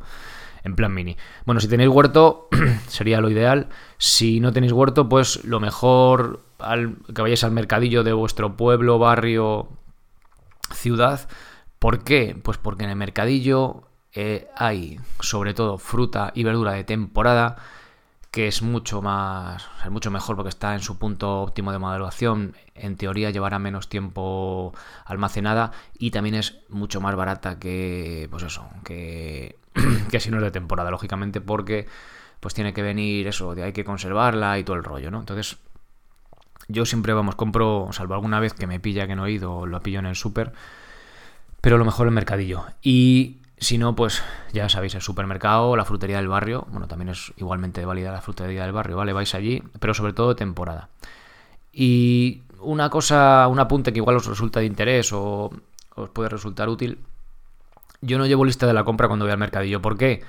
en 0.63 0.75
plan 0.75 0.93
mini. 0.93 1.17
Bueno, 1.45 1.61
si 1.61 1.67
tenéis 1.67 1.89
huerto, 1.89 2.47
sería 2.87 3.21
lo 3.21 3.29
ideal. 3.29 3.69
Si 3.97 4.39
no 4.39 4.51
tenéis 4.53 4.73
huerto, 4.73 5.09
pues 5.09 5.43
lo 5.45 5.59
mejor 5.59 6.41
al, 6.59 6.97
que 7.13 7.21
vayáis 7.21 7.43
al 7.43 7.51
mercadillo 7.51 8.03
de 8.03 8.13
vuestro 8.13 8.57
pueblo, 8.57 8.99
barrio, 8.99 9.69
ciudad. 10.73 11.27
¿Por 11.79 12.03
qué? 12.03 12.37
Pues 12.41 12.57
porque 12.57 12.83
en 12.83 12.89
el 12.89 12.95
mercadillo 12.95 13.83
eh, 14.13 14.47
hay 14.55 14.99
sobre 15.19 15.53
todo 15.53 15.77
fruta 15.77 16.31
y 16.35 16.43
verdura 16.43 16.73
de 16.73 16.83
temporada 16.83 17.57
que 18.31 18.47
es 18.47 18.61
mucho 18.61 19.01
más, 19.01 19.67
es 19.83 19.89
mucho 19.89 20.11
mejor 20.11 20.35
porque 20.35 20.49
está 20.49 20.73
en 20.73 20.81
su 20.81 20.99
punto 20.99 21.41
óptimo 21.41 21.71
de 21.71 21.79
maduración. 21.79 22.55
En 22.75 22.95
teoría 22.95 23.31
llevará 23.31 23.57
menos 23.59 23.89
tiempo 23.89 24.73
almacenada 25.05 25.71
y 25.97 26.11
también 26.11 26.35
es 26.35 26.59
mucho 26.69 27.01
más 27.01 27.15
barata 27.15 27.59
que, 27.59 28.27
pues 28.29 28.43
eso, 28.43 28.69
que, 28.83 29.58
que 30.11 30.19
si 30.19 30.31
no 30.31 30.37
es 30.37 30.43
de 30.43 30.51
temporada, 30.51 30.91
lógicamente, 30.91 31.41
porque 31.41 31.87
pues 32.39 32.53
tiene 32.53 32.73
que 32.73 32.81
venir 32.81 33.27
eso, 33.27 33.55
de 33.55 33.63
hay 33.63 33.73
que 33.73 33.83
conservarla 33.83 34.59
y 34.59 34.63
todo 34.63 34.75
el 34.75 34.83
rollo, 34.83 35.11
¿no? 35.11 35.19
Entonces, 35.19 35.57
yo 36.67 36.85
siempre, 36.85 37.13
vamos, 37.13 37.35
compro, 37.35 37.89
salvo 37.91 38.13
alguna 38.13 38.39
vez 38.39 38.53
que 38.53 38.67
me 38.67 38.79
pilla 38.79 39.07
que 39.07 39.15
no 39.15 39.25
he 39.25 39.31
ido, 39.31 39.65
lo 39.65 39.81
pillo 39.81 39.99
en 39.99 40.05
el 40.05 40.15
súper, 40.15 40.53
pero 41.61 41.77
lo 41.77 41.85
mejor 41.85 42.07
el 42.07 42.13
mercadillo. 42.13 42.65
Y 42.81 43.37
si 43.57 43.77
no, 43.77 43.95
pues 43.95 44.23
ya 44.53 44.69
sabéis, 44.69 44.95
el 44.95 45.01
supermercado, 45.01 45.75
la 45.75 45.83
frutería 45.83 46.17
del 46.17 46.27
barrio, 46.27 46.65
bueno, 46.69 46.87
también 46.87 47.09
es 47.09 47.33
igualmente 47.37 47.83
válida 47.85 48.11
la 48.11 48.21
frutería 48.21 48.63
del 48.63 48.71
barrio, 48.71 48.95
¿vale? 48.95 49.13
Vais 49.13 49.35
allí, 49.35 49.61
pero 49.79 49.93
sobre 49.93 50.13
todo 50.13 50.35
temporada. 50.35 50.89
Y 51.73 52.43
una 52.61 52.89
cosa, 52.89 53.47
un 53.47 53.59
apunte 53.59 53.91
que 53.91 53.99
igual 53.99 54.15
os 54.15 54.27
resulta 54.27 54.59
de 54.59 54.65
interés 54.65 55.11
o 55.11 55.49
os 55.95 56.09
puede 56.09 56.29
resultar 56.29 56.69
útil, 56.69 56.99
yo 58.01 58.17
no 58.17 58.25
llevo 58.25 58.45
lista 58.45 58.67
de 58.67 58.73
la 58.73 58.83
compra 58.83 59.07
cuando 59.07 59.25
voy 59.25 59.31
al 59.31 59.37
mercadillo. 59.37 59.81
¿Por 59.81 59.97
qué? 59.97 60.21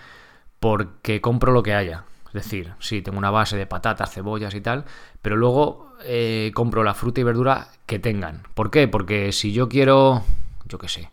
Porque 0.58 1.20
compro 1.20 1.52
lo 1.52 1.62
que 1.62 1.74
haya. 1.74 2.04
Es 2.28 2.44
decir, 2.44 2.74
sí, 2.78 3.02
tengo 3.02 3.18
una 3.18 3.30
base 3.30 3.56
de 3.56 3.66
patatas, 3.66 4.12
cebollas 4.12 4.54
y 4.54 4.60
tal, 4.60 4.84
pero 5.20 5.36
luego 5.36 5.94
eh, 6.04 6.52
compro 6.54 6.84
la 6.84 6.94
fruta 6.94 7.20
y 7.20 7.24
verdura 7.24 7.68
que 7.86 7.98
tengan. 7.98 8.42
¿Por 8.54 8.70
qué? 8.70 8.86
Porque 8.86 9.32
si 9.32 9.52
yo 9.52 9.68
quiero, 9.68 10.22
yo 10.66 10.78
qué 10.78 10.88
sé, 10.88 11.10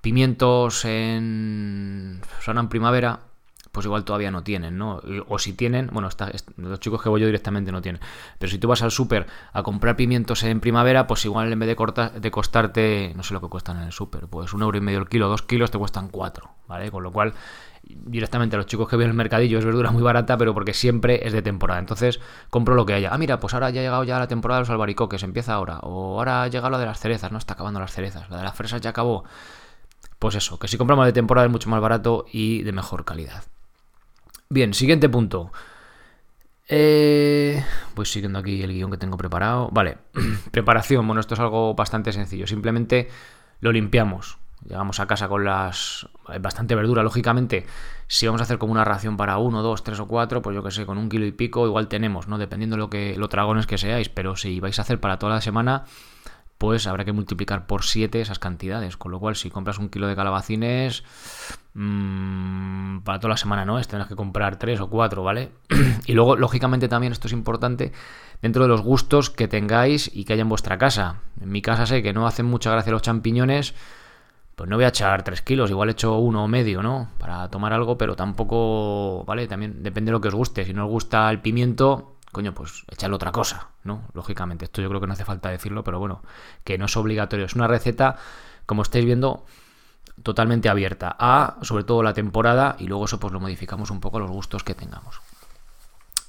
pimientos 0.00 0.84
en. 0.84 2.20
son 2.40 2.58
en 2.58 2.68
primavera, 2.68 3.20
pues 3.76 3.84
igual 3.84 4.04
todavía 4.04 4.30
no 4.30 4.42
tienen, 4.42 4.78
¿no? 4.78 5.02
O 5.28 5.38
si 5.38 5.52
tienen, 5.52 5.90
bueno, 5.92 6.08
los 6.56 6.80
chicos 6.80 7.02
que 7.02 7.10
voy 7.10 7.20
yo 7.20 7.26
directamente 7.26 7.70
no 7.70 7.82
tienen. 7.82 8.00
Pero 8.38 8.50
si 8.50 8.56
tú 8.56 8.68
vas 8.68 8.80
al 8.80 8.90
súper 8.90 9.26
a 9.52 9.62
comprar 9.62 9.96
pimientos 9.96 10.42
en 10.44 10.60
primavera, 10.60 11.06
pues 11.06 11.26
igual 11.26 11.52
en 11.52 11.58
vez 11.58 11.68
de, 11.68 12.10
de 12.18 12.30
costarte, 12.30 13.12
no 13.14 13.22
sé 13.22 13.34
lo 13.34 13.42
que 13.42 13.48
cuestan 13.48 13.76
en 13.76 13.82
el 13.82 13.92
súper, 13.92 14.28
pues 14.28 14.54
un 14.54 14.62
euro 14.62 14.78
y 14.78 14.80
medio 14.80 14.98
el 14.98 15.10
kilo, 15.10 15.28
dos 15.28 15.42
kilos 15.42 15.70
te 15.70 15.76
cuestan 15.76 16.08
cuatro, 16.08 16.52
¿vale? 16.66 16.90
Con 16.90 17.02
lo 17.02 17.12
cual, 17.12 17.34
directamente 17.82 18.56
a 18.56 18.60
los 18.60 18.64
chicos 18.64 18.88
que 18.88 18.96
ven 18.96 19.08
el 19.08 19.14
mercadillo 19.14 19.58
es 19.58 19.64
verdura 19.66 19.90
muy 19.90 20.02
barata, 20.02 20.38
pero 20.38 20.54
porque 20.54 20.72
siempre 20.72 21.26
es 21.26 21.34
de 21.34 21.42
temporada. 21.42 21.78
Entonces, 21.78 22.18
compro 22.48 22.74
lo 22.74 22.86
que 22.86 22.94
haya. 22.94 23.10
Ah, 23.12 23.18
mira, 23.18 23.38
pues 23.40 23.52
ahora 23.52 23.68
ya 23.68 23.82
ha 23.82 23.84
llegado 23.84 24.04
ya 24.04 24.18
la 24.18 24.26
temporada 24.26 24.60
de 24.60 24.62
los 24.62 24.70
albaricoques, 24.70 25.22
empieza 25.22 25.52
ahora. 25.52 25.80
O 25.82 26.16
ahora 26.16 26.44
ha 26.44 26.48
llegado 26.48 26.70
la 26.70 26.78
de 26.78 26.86
las 26.86 26.98
cerezas, 26.98 27.30
no 27.30 27.36
está 27.36 27.52
acabando 27.52 27.78
las 27.78 27.92
cerezas. 27.92 28.30
La 28.30 28.38
de 28.38 28.44
las 28.44 28.54
fresas 28.54 28.80
ya 28.80 28.88
acabó. 28.88 29.24
Pues 30.18 30.34
eso, 30.34 30.58
que 30.58 30.66
si 30.66 30.78
compramos 30.78 31.04
de 31.04 31.12
temporada 31.12 31.46
es 31.46 31.52
mucho 31.52 31.68
más 31.68 31.80
barato 31.82 32.24
y 32.32 32.62
de 32.62 32.72
mejor 32.72 33.04
calidad. 33.04 33.44
Bien, 34.48 34.74
siguiente 34.74 35.08
punto. 35.08 35.52
Eh, 36.68 37.64
voy 37.94 38.06
siguiendo 38.06 38.38
aquí 38.38 38.62
el 38.62 38.72
guion 38.72 38.90
que 38.90 38.96
tengo 38.96 39.16
preparado. 39.16 39.68
Vale, 39.72 39.98
preparación. 40.50 41.06
Bueno, 41.06 41.20
esto 41.20 41.34
es 41.34 41.40
algo 41.40 41.74
bastante 41.74 42.12
sencillo. 42.12 42.46
Simplemente 42.46 43.08
lo 43.60 43.72
limpiamos. 43.72 44.38
Llegamos 44.64 44.98
a 45.00 45.06
casa 45.06 45.28
con 45.28 45.44
las. 45.44 46.08
bastante 46.40 46.74
verdura, 46.74 47.02
lógicamente. 47.02 47.66
Si 48.08 48.26
vamos 48.26 48.40
a 48.40 48.44
hacer 48.44 48.58
como 48.58 48.72
una 48.72 48.84
ración 48.84 49.16
para 49.16 49.38
uno, 49.38 49.62
dos, 49.62 49.84
tres 49.84 50.00
o 50.00 50.06
cuatro, 50.06 50.42
pues 50.42 50.54
yo 50.54 50.62
que 50.62 50.70
sé, 50.70 50.86
con 50.86 50.98
un 50.98 51.08
kilo 51.08 51.26
y 51.26 51.32
pico, 51.32 51.66
igual 51.66 51.88
tenemos, 51.88 52.26
¿no? 52.26 52.38
Dependiendo 52.38 52.76
de 52.76 52.80
lo 52.80 52.90
que 52.90 53.16
lo 53.16 53.28
dragones 53.28 53.66
que 53.66 53.78
seáis. 53.78 54.08
Pero 54.08 54.36
si 54.36 54.58
vais 54.60 54.78
a 54.78 54.82
hacer 54.82 55.00
para 55.00 55.18
toda 55.18 55.34
la 55.34 55.40
semana, 55.40 55.84
pues 56.58 56.86
habrá 56.86 57.04
que 57.04 57.12
multiplicar 57.12 57.66
por 57.66 57.84
7 57.84 58.20
esas 58.20 58.38
cantidades. 58.38 58.96
Con 58.96 59.12
lo 59.12 59.20
cual, 59.20 59.36
si 59.36 59.50
compras 59.50 59.78
un 59.78 59.88
kilo 59.88 60.06
de 60.06 60.16
calabacines, 60.16 61.04
mmm, 61.74 63.00
para 63.00 63.20
toda 63.20 63.30
la 63.30 63.36
semana 63.36 63.64
no 63.64 63.78
es, 63.78 63.88
tendrás 63.88 64.08
que 64.08 64.16
comprar 64.16 64.58
3 64.58 64.80
o 64.80 64.88
4, 64.88 65.22
¿vale? 65.22 65.50
y 66.06 66.12
luego, 66.12 66.36
lógicamente, 66.36 66.88
también 66.88 67.12
esto 67.12 67.26
es 67.26 67.32
importante 67.32 67.92
dentro 68.42 68.62
de 68.62 68.68
los 68.68 68.82
gustos 68.82 69.30
que 69.30 69.48
tengáis 69.48 70.10
y 70.14 70.24
que 70.24 70.32
haya 70.32 70.42
en 70.42 70.48
vuestra 70.48 70.78
casa. 70.78 71.20
En 71.40 71.50
mi 71.50 71.62
casa 71.62 71.86
sé 71.86 72.02
que 72.02 72.12
no 72.12 72.26
hacen 72.26 72.46
mucha 72.46 72.70
gracia 72.70 72.92
los 72.92 73.02
champiñones, 73.02 73.74
pues 74.54 74.70
no 74.70 74.76
voy 74.76 74.86
a 74.86 74.88
echar 74.88 75.22
3 75.22 75.42
kilos, 75.42 75.70
igual 75.70 75.90
echo 75.90 76.16
uno 76.16 76.44
o 76.44 76.48
medio, 76.48 76.82
¿no? 76.82 77.10
Para 77.18 77.50
tomar 77.50 77.74
algo, 77.74 77.98
pero 77.98 78.16
tampoco, 78.16 79.24
¿vale? 79.26 79.46
También 79.46 79.82
depende 79.82 80.08
de 80.08 80.12
lo 80.12 80.20
que 80.22 80.28
os 80.28 80.34
guste. 80.34 80.64
Si 80.64 80.72
no 80.72 80.86
os 80.86 80.90
gusta 80.90 81.30
el 81.30 81.40
pimiento, 81.40 82.15
coño, 82.36 82.52
pues 82.52 82.84
echarle 82.90 83.16
otra 83.16 83.32
cosa, 83.32 83.68
¿no? 83.82 84.02
Lógicamente, 84.12 84.66
esto 84.66 84.82
yo 84.82 84.90
creo 84.90 85.00
que 85.00 85.06
no 85.06 85.14
hace 85.14 85.24
falta 85.24 85.48
decirlo, 85.48 85.82
pero 85.84 85.98
bueno, 85.98 86.20
que 86.64 86.76
no 86.76 86.84
es 86.84 86.94
obligatorio. 86.94 87.46
Es 87.46 87.54
una 87.54 87.66
receta, 87.66 88.16
como 88.66 88.82
estáis 88.82 89.06
viendo, 89.06 89.46
totalmente 90.22 90.68
abierta 90.68 91.16
a, 91.18 91.56
sobre 91.62 91.84
todo, 91.84 92.02
la 92.02 92.12
temporada 92.12 92.76
y 92.78 92.88
luego 92.88 93.06
eso 93.06 93.18
pues 93.18 93.32
lo 93.32 93.40
modificamos 93.40 93.90
un 93.90 94.00
poco 94.00 94.18
a 94.18 94.20
los 94.20 94.30
gustos 94.30 94.64
que 94.64 94.74
tengamos. 94.74 95.22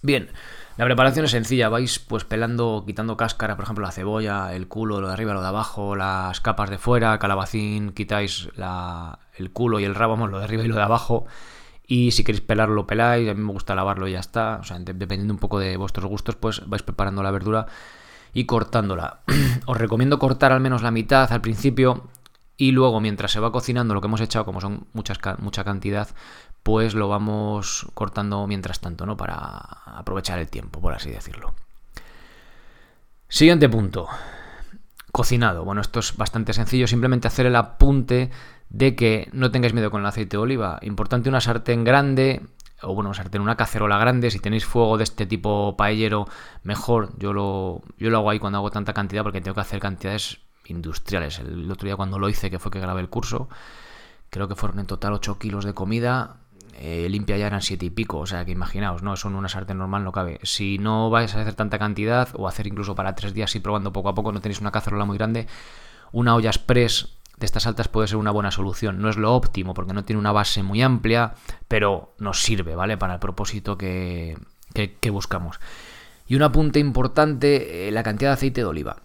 Bien, 0.02 0.30
la 0.78 0.86
preparación 0.86 1.26
es 1.26 1.32
sencilla, 1.32 1.68
vais 1.68 2.00
pues 2.00 2.24
pelando, 2.24 2.86
quitando 2.88 3.18
cáscara, 3.18 3.58
por 3.58 3.64
ejemplo, 3.64 3.84
la 3.84 3.92
cebolla, 3.92 4.56
el 4.56 4.70
culo, 4.70 5.02
lo 5.02 5.08
de 5.08 5.14
arriba, 5.14 5.34
lo 5.34 5.42
de 5.42 5.48
abajo, 5.50 5.98
las 5.98 6.40
capas 6.40 6.70
de 6.70 6.78
fuera, 6.78 7.20
calabacín, 7.20 7.92
quitáis 7.92 8.48
el 9.38 9.52
culo 9.52 9.82
y 9.82 9.84
el 9.84 9.94
rabo, 9.94 10.26
lo 10.26 10.38
de 10.40 10.46
arriba 10.46 10.64
y 10.64 10.70
lo 10.70 10.76
de 10.76 10.84
abajo 10.84 11.26
y 11.88 12.12
si 12.12 12.26
queréis 12.26 12.42
pelarlo, 12.42 12.76
lo 12.76 12.88
peláis. 12.88 13.30
A 13.30 13.34
mí 13.34 13.42
me 13.42 13.54
gusta 13.54 13.74
lavarlo 13.74 14.08
y 14.08 14.12
ya 14.12 14.20
está. 14.20 14.58
O 14.60 14.64
sea, 14.64 14.78
dependiendo 14.78 15.34
un 15.34 15.40
poco 15.40 15.58
de 15.58 15.78
vuestros 15.78 16.06
gustos, 16.06 16.36
pues 16.36 16.68
vais 16.68 16.84
preparando 16.84 17.24
la 17.24 17.32
verdura 17.32 17.68
y 18.34 18.46
cortándola. 18.46 19.22
Os 19.66 19.78
recomiendo 19.78 20.20
cortar 20.20 20.52
al 20.52 20.60
menos 20.60 20.82
la 20.82 20.92
mitad 20.92 21.32
al 21.32 21.42
principio 21.42 22.10
y 22.58 22.72
luego 22.72 23.00
mientras 23.00 23.32
se 23.32 23.40
va 23.40 23.52
cocinando 23.52 23.94
lo 23.94 24.02
que 24.02 24.08
hemos 24.08 24.20
echado, 24.20 24.44
como 24.44 24.60
son 24.60 24.88
muchas, 24.94 25.20
mucha 25.40 25.64
cantidad, 25.64 26.10
pues 26.64 26.94
lo 26.94 27.08
vamos 27.08 27.88
cortando 27.94 28.46
mientras 28.48 28.82
tanto, 28.82 29.06
¿no? 29.06 29.16
Para 29.16 29.40
aprovechar 29.86 30.40
el 30.40 30.50
tiempo, 30.50 30.82
por 30.82 30.94
así 30.94 31.10
decirlo. 31.10 31.54
Siguiente 33.30 33.70
punto. 33.70 34.08
Cocinado. 35.12 35.64
Bueno, 35.64 35.82
esto 35.82 36.00
es 36.00 36.18
bastante 36.18 36.52
sencillo, 36.52 36.88
simplemente 36.88 37.28
hacer 37.28 37.46
el 37.46 37.56
apunte 37.56 38.32
de 38.70 38.96
que 38.96 39.30
no 39.32 39.52
tengáis 39.52 39.74
miedo 39.74 39.92
con 39.92 40.02
el 40.02 40.08
aceite 40.08 40.38
de 40.38 40.44
oliva. 40.44 40.80
Importante 40.82 41.30
una 41.30 41.42
sartén 41.42 41.84
grande, 41.84 42.42
o 42.82 42.94
bueno, 42.94 43.14
sartén, 43.14 43.42
una 43.42 43.56
cacerola 43.56 43.98
grande. 43.98 44.32
Si 44.32 44.40
tenéis 44.40 44.66
fuego 44.66 44.98
de 44.98 45.04
este 45.04 45.26
tipo 45.26 45.76
paellero, 45.78 46.28
mejor. 46.64 47.18
Yo 47.18 47.34
lo, 47.34 47.82
yo 47.98 48.10
lo 48.10 48.18
hago 48.18 48.30
ahí 48.30 48.40
cuando 48.40 48.58
hago 48.60 48.72
tanta 48.72 48.94
cantidad 48.94 49.24
porque 49.24 49.42
tengo 49.42 49.56
que 49.56 49.62
hacer 49.62 49.80
cantidades 49.80 50.40
industriales. 50.66 51.40
El 51.40 51.72
otro 51.72 51.86
día 51.86 51.96
cuando 51.96 52.20
lo 52.20 52.30
hice, 52.30 52.50
que 52.52 52.60
fue 52.60 52.72
que 52.72 52.80
grabé 52.80 53.02
el 53.02 53.10
curso, 53.10 53.50
creo 54.30 54.48
que 54.48 54.56
fueron 54.56 54.80
en 54.80 54.86
total 54.86 55.14
8 55.14 55.40
kilos 55.40 55.66
de 55.66 55.74
comida. 55.74 56.38
Eh, 56.80 57.08
limpia 57.10 57.38
ya 57.38 57.48
eran 57.48 57.64
7 57.64 57.84
y 57.86 57.90
pico, 57.90 58.20
o 58.20 58.28
sea 58.28 58.46
que 58.46 58.52
imaginaos, 58.52 59.02
¿no? 59.02 59.16
Eso 59.16 59.30
en 59.30 59.36
una 59.36 59.50
sartén 59.50 59.80
normal 59.80 60.04
no 60.04 60.12
cabe. 60.12 60.40
Si 60.44 60.78
no 60.78 61.10
vais 61.10 61.34
a 61.34 61.42
hacer 61.42 61.56
tanta 61.56 61.80
cantidad, 61.80 62.30
o 62.34 62.48
hacer 62.48 62.68
incluso 62.68 62.94
para 62.94 63.16
3 63.16 63.34
días 63.34 63.56
y 63.56 63.60
probando 63.60 63.92
poco 63.92 64.10
a 64.10 64.14
poco, 64.14 64.32
no 64.32 64.42
tenéis 64.42 64.62
una 64.62 64.72
cacerola 64.72 65.06
muy 65.06 65.18
grande, 65.18 65.48
una 66.12 66.36
olla 66.36 66.50
express 66.50 67.17
de 67.38 67.46
estas 67.46 67.68
altas 67.68 67.88
puede 67.88 68.08
ser 68.08 68.18
una 68.18 68.32
buena 68.32 68.52
solución. 68.52 69.00
No 69.00 69.10
es 69.10 69.18
lo 69.18 69.34
óptimo 69.34 69.74
porque 69.74 69.94
no 69.94 70.04
tiene 70.04 70.20
una 70.20 70.32
base 70.32 70.64
muy 70.64 70.82
amplia, 70.82 71.36
pero 71.68 72.16
nos 72.18 72.42
sirve, 72.42 72.76
¿vale? 72.76 72.98
Para 72.98 73.14
el 73.14 73.20
propósito 73.20 73.78
que, 73.78 74.38
buscamos. 75.12 75.60
Y 76.28 76.36
un 76.36 76.42
apunte 76.42 76.80
importante, 76.80 77.88
eh, 77.88 77.92
la 77.92 78.04
cantidad 78.04 78.32
de 78.32 78.34
aceite 78.34 78.62
de 78.62 78.66
oliva. 78.66 78.98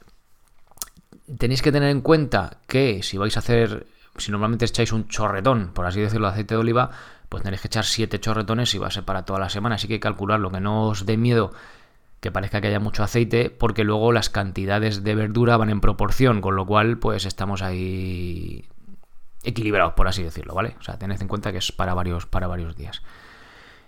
Tenéis 1.38 1.62
que 1.62 1.72
tener 1.72 1.90
en 1.90 2.00
cuenta 2.00 2.58
que 2.66 3.02
si 3.02 3.18
vais 3.18 3.36
a 3.36 3.40
hacer, 3.40 3.86
si 4.16 4.32
normalmente 4.32 4.64
echáis 4.64 4.92
un 4.92 5.08
chorretón, 5.08 5.72
por 5.72 5.86
así 5.86 6.00
decirlo, 6.00 6.26
de 6.26 6.32
aceite 6.32 6.54
de 6.54 6.60
oliva, 6.60 6.90
pues 7.28 7.42
tenéis 7.42 7.60
que 7.60 7.68
echar 7.68 7.84
7 7.84 8.18
chorretones 8.18 8.74
y 8.74 8.78
va 8.78 8.88
a 8.88 8.90
ser 8.90 9.04
para 9.04 9.24
toda 9.24 9.38
la 9.38 9.50
semana. 9.50 9.74
Así 9.74 9.88
que 9.88 10.00
calcularlo, 10.00 10.50
que 10.50 10.60
no 10.60 10.88
os 10.88 11.04
dé 11.04 11.16
miedo 11.16 11.52
que 12.22 12.30
parezca 12.30 12.60
que 12.60 12.68
haya 12.68 12.78
mucho 12.78 13.02
aceite, 13.02 13.50
porque 13.50 13.82
luego 13.82 14.12
las 14.12 14.30
cantidades 14.30 15.02
de 15.02 15.16
verdura 15.16 15.56
van 15.56 15.70
en 15.70 15.80
proporción, 15.80 16.40
con 16.40 16.54
lo 16.54 16.64
cual 16.64 16.96
pues 16.98 17.26
estamos 17.26 17.62
ahí 17.62 18.64
equilibrados, 19.42 19.94
por 19.94 20.06
así 20.06 20.22
decirlo, 20.22 20.54
¿vale? 20.54 20.76
O 20.78 20.84
sea, 20.84 20.96
tened 20.98 21.20
en 21.20 21.26
cuenta 21.26 21.50
que 21.50 21.58
es 21.58 21.72
para 21.72 21.94
varios, 21.94 22.26
para 22.26 22.46
varios 22.46 22.76
días. 22.76 23.02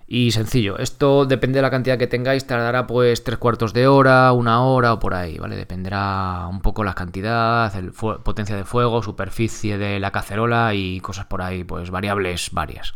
Y 0.09 0.33
sencillo, 0.33 0.79
esto 0.79 1.26
depende 1.26 1.59
de 1.59 1.62
la 1.62 1.71
cantidad 1.71 1.97
que 1.97 2.09
tengáis, 2.09 2.45
tardará 2.45 2.88
pues 2.88 3.23
tres 3.23 3.38
cuartos 3.38 3.73
de 3.73 3.87
hora, 3.87 4.33
una 4.33 4.64
hora 4.64 4.95
o 4.95 4.99
por 4.99 5.14
ahí, 5.14 5.38
¿vale? 5.38 5.55
Dependerá 5.55 6.49
un 6.50 6.61
poco 6.61 6.83
la 6.83 6.95
cantidad, 6.95 7.73
el 7.76 7.93
potencia 7.93 8.57
de 8.57 8.64
fuego, 8.64 9.00
superficie 9.00 9.79
de 9.79 10.00
la 10.00 10.11
cacerola 10.11 10.75
y 10.75 10.99
cosas 10.99 11.26
por 11.26 11.41
ahí, 11.41 11.62
pues 11.62 11.93
variables 11.93 12.50
varias. 12.50 12.95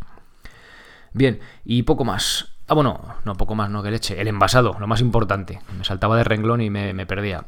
Bien, 1.13 1.39
y 1.65 1.85
poco 1.85 2.05
más. 2.05 2.58
Ah, 2.69 2.75
bueno, 2.75 3.01
no, 3.25 3.35
poco 3.35 3.55
más, 3.55 3.71
no 3.71 3.83
que 3.83 3.91
leche. 3.91 4.21
El 4.21 4.29
envasado, 4.29 4.77
lo 4.79 4.87
más 4.87 5.01
importante. 5.01 5.61
Me 5.77 5.85
saltaba 5.85 6.19
de 6.19 6.25
renglón 6.25 6.61
y 6.61 6.69
me, 6.69 7.07
perdía. 7.07 7.47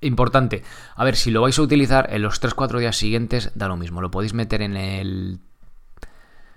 Importante. 0.00 0.64
A 0.96 1.04
ver, 1.04 1.14
si 1.14 1.30
lo 1.30 1.42
vais 1.42 1.56
a 1.56 1.62
utilizar 1.62 2.08
en 2.12 2.22
los 2.22 2.42
3-4 2.42 2.80
días 2.80 2.96
siguientes, 2.96 3.52
da 3.54 3.68
lo 3.68 3.76
mismo. 3.76 4.00
Lo 4.00 4.10
podéis 4.10 4.34
meter 4.34 4.62
en 4.62 4.76
el. 4.76 5.38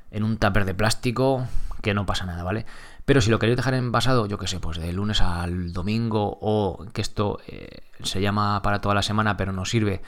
en 0.10 0.24
un 0.24 0.38
tupper 0.38 0.66
de 0.66 0.74
plástico, 0.74 1.48
que 1.84 1.94
no 1.94 2.08
pasa 2.08 2.26
nada, 2.26 2.42
¿vale? 2.44 2.66
Pero 3.06 3.22
si 3.22 3.30
lo 3.30 3.38
queréis 3.38 3.58
dejar 3.58 3.76
envasado, 3.76 4.26
yo 4.26 4.40
qué 4.40 4.48
sé, 4.48 4.60
pues 4.60 4.80
de 4.80 4.92
lunes 4.92 5.22
al 5.22 5.72
domingo, 5.74 6.40
o 6.42 6.88
que 6.92 7.02
esto 7.02 7.40
eh, 7.46 7.84
se 8.02 8.20
llama 8.20 8.64
para 8.64 8.82
toda 8.82 8.96
la 8.96 9.04
semana, 9.04 9.38
pero 9.38 9.52
no 9.52 9.64
sirve 9.66 10.02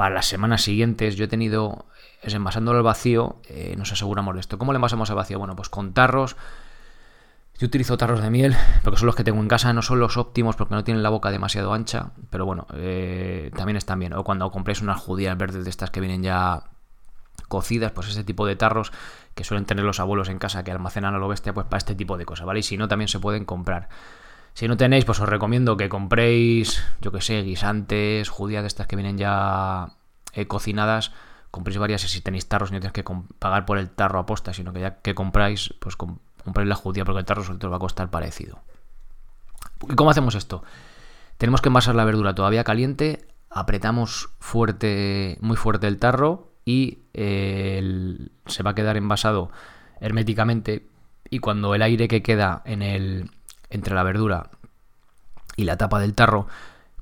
para 0.00 0.14
las 0.14 0.24
semanas 0.24 0.62
siguientes, 0.62 1.16
yo 1.16 1.26
he 1.26 1.28
tenido 1.28 1.84
es 2.22 2.32
envasándolo 2.32 2.78
al 2.78 2.82
vacío, 2.82 3.36
eh, 3.50 3.74
nos 3.76 3.92
aseguramos 3.92 4.32
de 4.32 4.40
esto. 4.40 4.56
¿Cómo 4.56 4.72
le 4.72 4.76
envasamos 4.78 5.10
al 5.10 5.16
vacío? 5.16 5.38
Bueno, 5.38 5.54
pues 5.54 5.68
con 5.68 5.92
tarros. 5.92 6.36
Yo 7.58 7.66
utilizo 7.66 7.98
tarros 7.98 8.22
de 8.22 8.30
miel, 8.30 8.56
porque 8.82 8.98
son 8.98 9.04
los 9.04 9.14
que 9.14 9.24
tengo 9.24 9.38
en 9.42 9.46
casa, 9.48 9.74
no 9.74 9.82
son 9.82 10.00
los 10.00 10.16
óptimos 10.16 10.56
porque 10.56 10.74
no 10.74 10.84
tienen 10.84 11.02
la 11.02 11.10
boca 11.10 11.30
demasiado 11.30 11.74
ancha, 11.74 12.12
pero 12.30 12.46
bueno, 12.46 12.66
eh, 12.76 13.50
también 13.54 13.76
están 13.76 13.98
bien. 13.98 14.14
O 14.14 14.24
cuando 14.24 14.50
compréis 14.50 14.80
unas 14.80 14.98
judías 14.98 15.36
verdes 15.36 15.64
de 15.64 15.70
estas 15.70 15.90
que 15.90 16.00
vienen 16.00 16.22
ya 16.22 16.62
cocidas, 17.48 17.92
pues 17.92 18.08
ese 18.08 18.24
tipo 18.24 18.46
de 18.46 18.56
tarros 18.56 18.92
que 19.34 19.44
suelen 19.44 19.66
tener 19.66 19.84
los 19.84 20.00
abuelos 20.00 20.30
en 20.30 20.38
casa 20.38 20.64
que 20.64 20.70
almacenan 20.70 21.14
a 21.14 21.18
lo 21.18 21.28
bestia, 21.28 21.52
pues 21.52 21.66
para 21.66 21.76
este 21.76 21.94
tipo 21.94 22.16
de 22.16 22.24
cosas, 22.24 22.46
¿vale? 22.46 22.60
Y 22.60 22.62
si 22.62 22.78
no, 22.78 22.88
también 22.88 23.08
se 23.08 23.20
pueden 23.20 23.44
comprar. 23.44 23.90
Si 24.54 24.68
no 24.68 24.76
tenéis, 24.76 25.04
pues 25.04 25.20
os 25.20 25.28
recomiendo 25.28 25.76
que 25.76 25.88
compréis, 25.88 26.82
yo 27.00 27.12
que 27.12 27.20
sé, 27.20 27.42
guisantes, 27.42 28.28
judías 28.28 28.62
de 28.62 28.68
estas 28.68 28.86
que 28.86 28.96
vienen 28.96 29.16
ya 29.16 29.94
eh, 30.32 30.46
cocinadas 30.46 31.12
compréis 31.50 31.78
varias 31.78 32.04
y 32.04 32.08
si 32.08 32.20
tenéis 32.20 32.48
tarros 32.48 32.70
no 32.70 32.78
tenéis 32.78 32.92
que 32.92 33.04
pagar 33.38 33.66
por 33.66 33.78
el 33.78 33.90
tarro 33.90 34.18
aposta, 34.18 34.54
sino 34.54 34.72
que 34.72 34.80
ya 34.80 35.00
que 35.00 35.14
compráis, 35.14 35.74
pues 35.80 35.96
compráis 35.96 36.68
la 36.68 36.74
judía 36.74 37.04
porque 37.04 37.20
el 37.20 37.24
tarro 37.24 37.44
solo 37.44 37.70
va 37.70 37.76
a 37.76 37.80
costar 37.80 38.10
parecido. 38.10 38.60
¿Y 39.88 39.94
cómo 39.94 40.10
hacemos 40.10 40.34
esto? 40.34 40.62
Tenemos 41.38 41.60
que 41.60 41.68
envasar 41.68 41.94
la 41.94 42.04
verdura 42.04 42.34
todavía 42.34 42.64
caliente, 42.64 43.26
apretamos 43.48 44.30
fuerte, 44.38 45.38
muy 45.40 45.56
fuerte 45.56 45.88
el 45.88 45.98
tarro 45.98 46.52
y 46.64 46.98
se 47.14 48.62
va 48.62 48.70
a 48.70 48.74
quedar 48.74 48.96
envasado 48.96 49.50
herméticamente 50.00 50.86
y 51.28 51.38
cuando 51.40 51.74
el 51.74 51.82
aire 51.82 52.08
que 52.08 52.22
queda 52.22 52.62
en 52.64 52.82
el, 52.82 53.30
entre 53.70 53.94
la 53.94 54.02
verdura 54.02 54.50
y 55.56 55.64
la 55.64 55.76
tapa 55.76 56.00
del 56.00 56.14
tarro, 56.14 56.46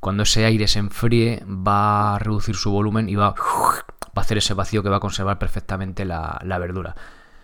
cuando 0.00 0.22
ese 0.22 0.44
aire 0.44 0.68
se 0.68 0.78
enfríe 0.78 1.44
va 1.46 2.14
a 2.14 2.18
reducir 2.18 2.56
su 2.56 2.70
volumen 2.70 3.08
y 3.08 3.16
va 3.16 3.28
a 3.28 4.20
hacer 4.20 4.38
ese 4.38 4.54
vacío 4.54 4.82
que 4.82 4.88
va 4.88 4.96
a 4.96 5.00
conservar 5.00 5.38
perfectamente 5.38 6.04
la, 6.04 6.58
verdura. 6.58 6.94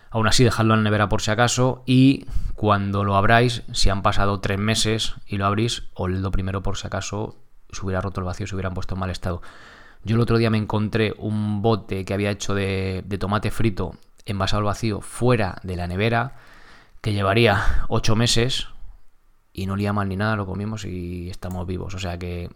Aún 0.09 0.27
así, 0.27 0.43
dejadlo 0.43 0.73
en 0.73 0.81
la 0.81 0.83
nevera 0.85 1.09
por 1.09 1.21
si 1.21 1.31
acaso 1.31 1.83
y 1.85 2.25
cuando 2.53 3.03
lo 3.03 3.15
abráis, 3.15 3.63
si 3.73 3.89
han 3.89 4.01
pasado 4.01 4.39
tres 4.39 4.59
meses 4.59 5.15
y 5.25 5.37
lo 5.37 5.45
abrís, 5.45 5.83
oledlo 5.93 6.31
primero 6.31 6.63
por 6.63 6.77
si 6.77 6.87
acaso 6.87 7.37
se 7.71 7.85
hubiera 7.85 8.01
roto 8.01 8.21
el 8.21 8.25
vacío, 8.25 8.47
se 8.47 8.55
hubieran 8.55 8.73
puesto 8.73 8.95
en 8.95 8.99
mal 8.99 9.09
estado. 9.09 9.41
Yo 10.03 10.15
el 10.15 10.21
otro 10.21 10.37
día 10.37 10.49
me 10.49 10.57
encontré 10.57 11.13
un 11.17 11.61
bote 11.61 12.05
que 12.05 12.13
había 12.13 12.31
hecho 12.31 12.53
de, 12.53 13.03
de 13.05 13.17
tomate 13.17 13.51
frito 13.51 13.95
envasado 14.25 14.59
al 14.59 14.65
vacío 14.65 15.01
fuera 15.01 15.59
de 15.63 15.75
la 15.75 15.87
nevera 15.87 16.35
que 17.01 17.13
llevaría 17.13 17.85
ocho 17.89 18.15
meses 18.15 18.67
y 19.55 19.65
no 19.65 19.73
olía 19.73 19.93
mal 19.93 20.09
ni 20.09 20.17
nada, 20.17 20.35
lo 20.35 20.45
comimos 20.45 20.83
y 20.83 21.29
estamos 21.29 21.65
vivos. 21.65 21.95
O 21.95 21.99
sea 21.99 22.19
que 22.19 22.49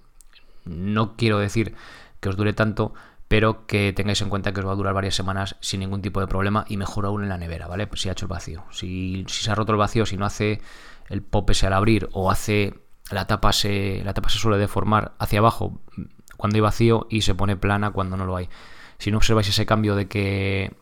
no 0.65 1.15
quiero 1.15 1.39
decir 1.39 1.73
que 2.19 2.27
os 2.27 2.35
dure 2.35 2.51
tanto, 2.51 2.93
pero 3.29 3.65
que 3.67 3.93
tengáis 3.93 4.21
en 4.21 4.29
cuenta 4.29 4.51
que 4.51 4.59
os 4.59 4.67
va 4.67 4.73
a 4.73 4.75
durar 4.75 4.93
varias 4.93 5.15
semanas 5.15 5.55
sin 5.61 5.79
ningún 5.79 6.01
tipo 6.01 6.19
de 6.19 6.27
problema 6.27 6.65
y 6.67 6.75
mejor 6.75 7.05
aún 7.05 7.23
en 7.23 7.29
la 7.29 7.37
nevera, 7.37 7.67
¿vale? 7.67 7.87
si 7.93 8.09
ha 8.09 8.11
hecho 8.11 8.25
el 8.25 8.29
vacío. 8.29 8.65
Si, 8.71 9.23
se 9.27 9.49
ha 9.49 9.55
roto 9.55 9.71
el 9.71 9.77
vacío, 9.77 10.05
si 10.05 10.17
no 10.17 10.25
hace 10.25 10.61
el 11.07 11.21
pop 11.21 11.49
ese 11.49 11.67
al 11.67 11.73
abrir 11.73 12.09
o 12.11 12.29
hace 12.29 12.73
la 13.11 13.25
tapa 13.25 13.53
se, 13.53 14.03
la 14.03 14.13
tapa 14.13 14.29
se 14.29 14.37
suele 14.37 14.57
deformar 14.57 15.13
hacia 15.19 15.39
abajo 15.39 15.79
cuando 16.35 16.57
hay 16.57 16.61
vacío 16.61 17.07
y 17.09 17.21
se 17.21 17.33
pone 17.33 17.55
plana 17.55 17.91
cuando 17.91 18.17
no 18.17 18.25
lo 18.25 18.35
hay. 18.35 18.49
Si 18.97 19.09
no 19.09 19.17
observáis 19.17 19.47
ese 19.47 19.65
cambio 19.65 19.95
de 19.95 20.09
que 20.09 20.73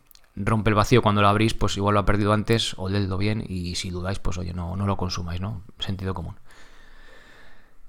rompe 0.43 0.69
el 0.69 0.75
vacío 0.75 1.01
cuando 1.01 1.21
lo 1.21 1.27
abrís, 1.27 1.53
pues 1.53 1.77
igual 1.77 1.95
lo 1.95 1.99
ha 2.01 2.05
perdido 2.05 2.33
antes, 2.33 2.73
o 2.77 2.89
leedlo 2.89 3.17
bien 3.17 3.43
y 3.47 3.75
si 3.75 3.89
dudáis, 3.89 4.19
pues 4.19 4.37
oye, 4.37 4.53
no, 4.53 4.75
no 4.75 4.85
lo 4.85 4.97
consumáis, 4.97 5.41
¿no? 5.41 5.63
Sentido 5.79 6.13
común. 6.13 6.35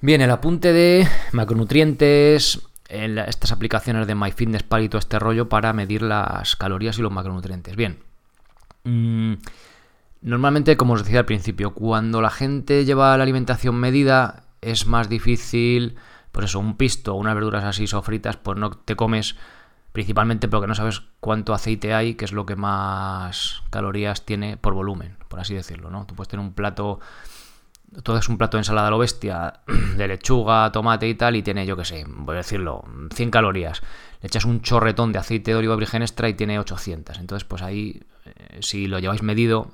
Bien, 0.01 0.21
el 0.21 0.31
apunte 0.31 0.73
de 0.73 1.09
macronutrientes, 1.33 2.69
estas 2.89 3.53
aplicaciones 3.53 4.07
de 4.07 4.15
MyFitnessPal 4.15 4.85
y 4.85 4.89
todo 4.89 5.01
este 5.01 5.19
rollo 5.19 5.49
para 5.49 5.73
medir 5.73 6.03
las 6.03 6.57
calorías 6.57 6.99
y 6.99 7.03
los 7.03 7.13
macronutrientes. 7.13 7.77
Bien. 7.77 7.99
Mm, 8.85 9.35
normalmente, 10.23 10.77
como 10.77 10.95
os 10.95 11.05
decía 11.05 11.21
al 11.21 11.27
principio, 11.27 11.75
cuando 11.75 12.23
la 12.23 12.31
gente 12.31 12.85
lleva 12.85 13.17
la 13.17 13.25
alimentación 13.25 13.75
medida, 13.75 14.45
es 14.61 14.87
más 14.87 15.09
difícil, 15.09 15.97
por 16.33 16.45
eso, 16.45 16.61
un 16.61 16.77
pisto 16.77 17.15
unas 17.15 17.35
verduras 17.35 17.65
así 17.65 17.87
sofritas, 17.87 18.37
pues 18.37 18.57
no 18.57 18.71
te 18.71 18.95
comes 18.95 19.37
principalmente 19.93 20.49
porque 20.49 20.67
no 20.67 20.75
sabes 20.75 21.03
cuánto 21.21 21.55
aceite 21.55 21.95
hay, 21.95 22.15
que 22.15 22.25
es 22.25 22.33
lo 22.33 22.47
que 22.47 22.57
más 22.57 23.63
calorías 23.71 24.25
tiene 24.25 24.57
por 24.57 24.75
volumen, 24.75 25.17
por 25.29 25.41
así 25.41 25.55
decirlo, 25.55 25.91
¿no? 25.91 26.07
Tú 26.07 26.15
puedes 26.15 26.29
tener 26.29 26.45
un 26.45 26.53
plato 26.53 27.01
todo 28.03 28.19
es 28.19 28.29
un 28.29 28.37
plato 28.37 28.57
de 28.57 28.61
ensalada 28.61 28.89
a 28.89 28.91
lo 28.91 28.99
bestia, 28.99 29.61
de 29.97 30.09
lechuga, 30.09 30.71
tomate 30.73 31.09
y 31.09 31.15
tal, 31.15 31.37
y 31.37 31.43
tiene, 31.43 31.67
yo 31.67 31.77
qué 31.77 31.85
sé, 31.85 32.05
voy 32.07 32.35
a 32.35 32.39
decirlo, 32.39 32.85
100 33.15 33.31
calorías. 33.31 33.83
Le 34.21 34.27
echas 34.27 34.45
un 34.45 34.61
chorretón 34.63 35.13
de 35.13 35.19
aceite 35.19 35.53
de 35.53 35.57
oliva 35.57 35.77
virgen 35.77 36.03
extra 36.03 36.29
y 36.29 36.35
tiene 36.35 36.59
800. 36.59 37.19
Entonces, 37.19 37.45
pues 37.45 37.63
ahí, 37.63 38.03
eh, 38.25 38.59
si 38.61 38.87
lo 38.89 38.99
lleváis 38.99 39.23
medido, 39.23 39.71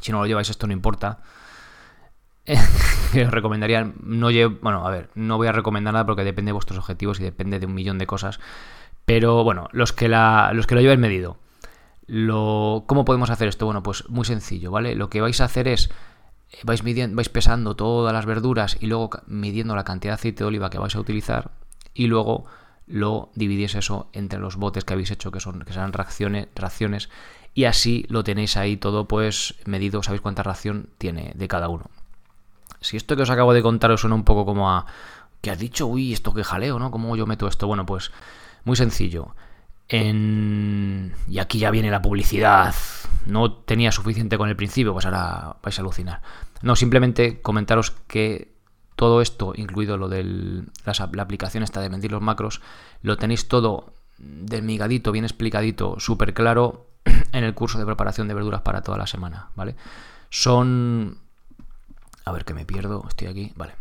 si 0.00 0.12
no 0.12 0.20
lo 0.20 0.26
lleváis, 0.26 0.48
esto 0.48 0.66
no 0.66 0.72
importa. 0.72 1.20
os 2.46 3.30
recomendaría, 3.30 3.92
no 4.02 4.28
bueno, 4.60 4.86
a 4.86 4.90
ver, 4.90 5.08
no 5.14 5.36
voy 5.36 5.46
a 5.46 5.52
recomendar 5.52 5.94
nada 5.94 6.06
porque 6.06 6.24
depende 6.24 6.50
de 6.50 6.52
vuestros 6.54 6.78
objetivos 6.78 7.20
y 7.20 7.22
depende 7.22 7.58
de 7.58 7.66
un 7.66 7.74
millón 7.74 7.98
de 7.98 8.06
cosas. 8.06 8.38
Pero 9.04 9.44
bueno, 9.44 9.68
los 9.72 9.92
que, 9.92 10.08
la, 10.08 10.52
los 10.54 10.66
que 10.66 10.74
lo 10.74 10.80
lleváis 10.80 10.98
medido. 10.98 11.38
Lo, 12.06 12.84
¿Cómo 12.86 13.04
podemos 13.04 13.30
hacer 13.30 13.48
esto? 13.48 13.66
Bueno, 13.66 13.82
pues 13.82 14.08
muy 14.08 14.24
sencillo, 14.24 14.70
¿vale? 14.70 14.94
Lo 14.94 15.08
que 15.08 15.20
vais 15.20 15.40
a 15.40 15.44
hacer 15.44 15.68
es 15.68 15.90
vais, 16.62 16.82
midiendo, 16.82 17.16
vais 17.16 17.28
pesando 17.28 17.74
todas 17.74 18.12
las 18.12 18.26
verduras 18.26 18.76
y 18.80 18.86
luego 18.86 19.10
midiendo 19.26 19.74
la 19.74 19.84
cantidad 19.84 20.12
de 20.12 20.20
aceite 20.20 20.44
de 20.44 20.48
oliva 20.48 20.70
que 20.70 20.78
vais 20.78 20.94
a 20.94 21.00
utilizar 21.00 21.50
y 21.94 22.06
luego 22.06 22.44
lo 22.86 23.30
dividís 23.34 23.74
eso 23.74 24.08
entre 24.12 24.38
los 24.38 24.56
botes 24.56 24.84
que 24.84 24.92
habéis 24.92 25.10
hecho 25.10 25.30
que 25.30 25.40
son 25.40 25.60
que 25.60 25.72
serán 25.72 25.92
raciones, 25.92 26.48
raciones 26.54 27.08
y 27.54 27.64
así 27.64 28.04
lo 28.08 28.24
tenéis 28.24 28.56
ahí 28.56 28.76
todo 28.76 29.06
pues 29.08 29.54
medido, 29.64 30.02
sabéis 30.02 30.20
cuánta 30.20 30.42
ración 30.42 30.90
tiene 30.98 31.32
de 31.34 31.48
cada 31.48 31.68
uno. 31.68 31.90
Si 32.80 32.96
esto 32.96 33.16
que 33.16 33.22
os 33.22 33.30
acabo 33.30 33.54
de 33.54 33.62
contar 33.62 33.90
os 33.90 34.02
suena 34.02 34.16
un 34.16 34.24
poco 34.24 34.44
como 34.44 34.70
a 34.70 34.86
que 35.40 35.50
has 35.50 35.58
dicho, 35.58 35.86
uy, 35.86 36.12
esto 36.12 36.34
que 36.34 36.44
jaleo, 36.44 36.78
¿no? 36.78 36.90
¿Cómo 36.90 37.16
yo 37.16 37.26
meto 37.26 37.46
esto? 37.46 37.66
Bueno, 37.66 37.86
pues 37.86 38.10
muy 38.64 38.76
sencillo. 38.76 39.34
En... 39.88 41.14
Y 41.28 41.38
aquí 41.38 41.58
ya 41.58 41.70
viene 41.70 41.90
la 41.90 42.02
publicidad. 42.02 42.74
No 43.26 43.52
tenía 43.52 43.92
suficiente 43.92 44.38
con 44.38 44.48
el 44.48 44.56
principio, 44.56 44.92
pues 44.92 45.04
ahora 45.04 45.56
vais 45.62 45.78
a 45.78 45.82
alucinar. 45.82 46.22
No, 46.62 46.76
simplemente 46.76 47.40
comentaros 47.40 47.90
que 48.06 48.54
todo 48.96 49.20
esto, 49.20 49.52
incluido 49.56 49.96
lo 49.96 50.08
de 50.08 50.64
la 50.84 51.22
aplicación 51.22 51.62
esta 51.62 51.80
de 51.80 51.90
medir 51.90 52.12
los 52.12 52.22
macros, 52.22 52.60
lo 53.02 53.16
tenéis 53.16 53.48
todo 53.48 53.92
desmigadito, 54.18 55.12
bien 55.12 55.24
explicadito, 55.24 55.98
súper 55.98 56.34
claro 56.34 56.86
en 57.32 57.44
el 57.44 57.54
curso 57.54 57.78
de 57.78 57.86
preparación 57.86 58.28
de 58.28 58.34
verduras 58.34 58.62
para 58.62 58.82
toda 58.82 58.98
la 58.98 59.06
semana, 59.06 59.48
¿vale? 59.56 59.76
Son... 60.30 61.18
A 62.24 62.32
ver 62.32 62.44
que 62.44 62.54
me 62.54 62.64
pierdo, 62.64 63.04
estoy 63.08 63.28
aquí, 63.28 63.52
vale. 63.56 63.74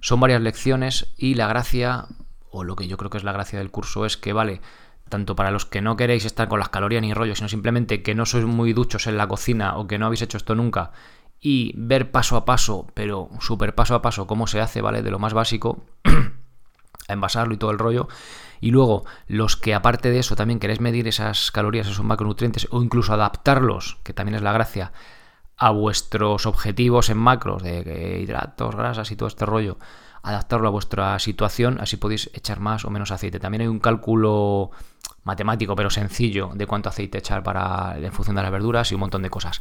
Son 0.00 0.18
varias 0.18 0.40
lecciones 0.40 1.12
y 1.18 1.34
la 1.34 1.46
gracia, 1.46 2.06
o 2.50 2.64
lo 2.64 2.76
que 2.76 2.88
yo 2.88 2.96
creo 2.96 3.10
que 3.10 3.18
es 3.18 3.24
la 3.24 3.32
gracia 3.32 3.58
del 3.58 3.70
curso, 3.70 4.06
es 4.06 4.16
que, 4.16 4.32
vale, 4.32 4.60
tanto 5.08 5.36
para 5.36 5.50
los 5.50 5.66
que 5.66 5.82
no 5.82 5.96
queréis 5.96 6.24
estar 6.24 6.48
con 6.48 6.58
las 6.58 6.70
calorías 6.70 7.02
ni 7.02 7.12
rollo, 7.12 7.34
sino 7.34 7.48
simplemente 7.48 8.02
que 8.02 8.14
no 8.14 8.24
sois 8.24 8.46
muy 8.46 8.72
duchos 8.72 9.06
en 9.06 9.16
la 9.16 9.28
cocina 9.28 9.76
o 9.76 9.86
que 9.86 9.98
no 9.98 10.06
habéis 10.06 10.22
hecho 10.22 10.38
esto 10.38 10.54
nunca 10.54 10.92
y 11.40 11.72
ver 11.76 12.10
paso 12.10 12.36
a 12.36 12.44
paso, 12.44 12.86
pero 12.94 13.30
súper 13.40 13.74
paso 13.74 13.94
a 13.94 14.02
paso, 14.02 14.26
cómo 14.26 14.46
se 14.46 14.60
hace, 14.60 14.82
¿vale? 14.82 15.02
De 15.02 15.10
lo 15.10 15.18
más 15.18 15.32
básico 15.32 15.84
a 17.08 17.12
envasarlo 17.12 17.54
y 17.54 17.56
todo 17.56 17.70
el 17.70 17.78
rollo. 17.78 18.08
Y 18.60 18.70
luego, 18.72 19.04
los 19.26 19.56
que 19.56 19.74
aparte 19.74 20.10
de 20.10 20.18
eso 20.18 20.36
también 20.36 20.60
queréis 20.60 20.80
medir 20.80 21.08
esas 21.08 21.50
calorías, 21.50 21.86
esos 21.86 22.04
macronutrientes, 22.04 22.68
o 22.70 22.82
incluso 22.82 23.14
adaptarlos, 23.14 23.98
que 24.04 24.12
también 24.12 24.36
es 24.36 24.42
la 24.42 24.52
gracia, 24.52 24.92
a 25.56 25.70
vuestros 25.70 26.44
objetivos 26.46 27.08
en 27.08 27.18
macros 27.18 27.62
de 27.62 28.20
hidratos, 28.22 28.76
grasas 28.76 29.10
y 29.10 29.16
todo 29.16 29.28
este 29.28 29.46
rollo, 29.46 29.78
adaptarlo 30.22 30.68
a 30.68 30.70
vuestra 30.70 31.18
situación, 31.18 31.80
así 31.80 31.96
podéis 31.96 32.30
echar 32.34 32.60
más 32.60 32.84
o 32.84 32.90
menos 32.90 33.10
aceite. 33.10 33.40
También 33.40 33.62
hay 33.62 33.68
un 33.68 33.78
cálculo 33.78 34.70
matemático, 35.24 35.74
pero 35.76 35.90
sencillo, 35.90 36.50
de 36.54 36.66
cuánto 36.66 36.88
aceite 36.88 37.18
echar 37.18 37.42
para, 37.42 37.96
en 37.98 38.12
función 38.12 38.36
de 38.36 38.42
las 38.42 38.50
verduras 38.50 38.90
y 38.90 38.94
un 38.94 39.00
montón 39.00 39.22
de 39.22 39.30
cosas. 39.30 39.60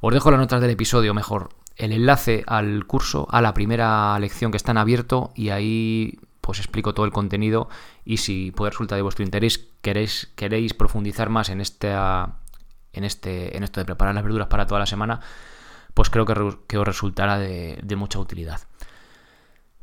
Os 0.00 0.12
dejo 0.12 0.30
las 0.30 0.40
notas 0.40 0.60
del 0.60 0.70
episodio, 0.70 1.14
mejor, 1.14 1.50
el 1.76 1.92
enlace 1.92 2.44
al 2.46 2.86
curso, 2.86 3.26
a 3.30 3.40
la 3.40 3.54
primera 3.54 4.18
lección 4.18 4.50
que 4.50 4.56
está 4.56 4.72
en 4.72 4.78
abierto 4.78 5.32
y 5.34 5.50
ahí 5.50 6.18
pues 6.40 6.58
explico 6.58 6.94
todo 6.94 7.06
el 7.06 7.12
contenido 7.12 7.68
y 8.04 8.18
si 8.18 8.52
puede 8.52 8.70
resultar 8.70 8.96
de 8.96 9.02
vuestro 9.02 9.24
interés, 9.24 9.68
queréis, 9.82 10.32
queréis 10.36 10.74
profundizar 10.74 11.28
más 11.28 11.48
en, 11.48 11.60
esta, 11.60 12.36
en, 12.92 13.04
este, 13.04 13.56
en 13.56 13.64
esto 13.64 13.80
de 13.80 13.84
preparar 13.84 14.14
las 14.14 14.22
verduras 14.22 14.46
para 14.46 14.66
toda 14.66 14.80
la 14.80 14.86
semana, 14.86 15.20
pues 15.92 16.08
creo 16.08 16.24
que, 16.24 16.78
os 16.78 16.86
resultará 16.86 17.38
de 17.38 17.96
mucha 17.96 18.20
utilidad. 18.20 18.60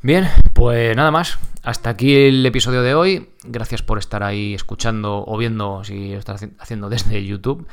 Bien, 0.03 0.29
pues 0.53 0.97
nada 0.97 1.11
más. 1.11 1.39
Hasta 1.63 1.89
aquí 1.89 2.13
el 2.13 2.45
episodio 2.45 2.81
de 2.81 2.93
hoy. 2.93 3.29
Gracias 3.45 3.81
por 3.81 3.97
estar 3.97 4.21
ahí 4.21 4.53
escuchando 4.53 5.23
o 5.25 5.37
viendo 5.37 5.81
si 5.85 6.11
lo 6.11 6.19
estás 6.19 6.45
haciendo 6.59 6.89
desde 6.89 7.25
YouTube. 7.25 7.65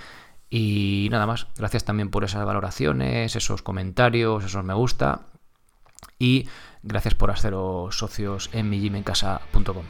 Y 0.49 1.09
nada 1.11 1.27
más. 1.27 1.49
Gracias 1.57 1.85
también 1.85 2.09
por 2.09 2.23
esas 2.23 2.45
valoraciones, 2.45 3.35
esos 3.35 3.63
comentarios, 3.63 4.45
esos 4.45 4.65
me 4.65 4.75
gusta. 4.75 5.23
Y 6.21 6.49
gracias 6.85 7.17
por 7.17 7.33
haceros 7.33 7.99
socios 7.99 8.49
en 8.53 8.71
mijimencasa.com. 8.71 9.85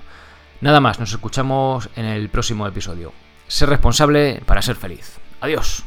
Nada 0.62 0.80
más, 0.80 0.98
nos 0.98 1.12
escuchamos 1.12 1.90
en 1.94 2.06
el 2.06 2.30
próximo 2.30 2.66
episodio. 2.66 3.12
Ser 3.48 3.68
responsable 3.68 4.40
para 4.46 4.62
ser 4.62 4.76
feliz. 4.76 5.18
Adiós. 5.42 5.84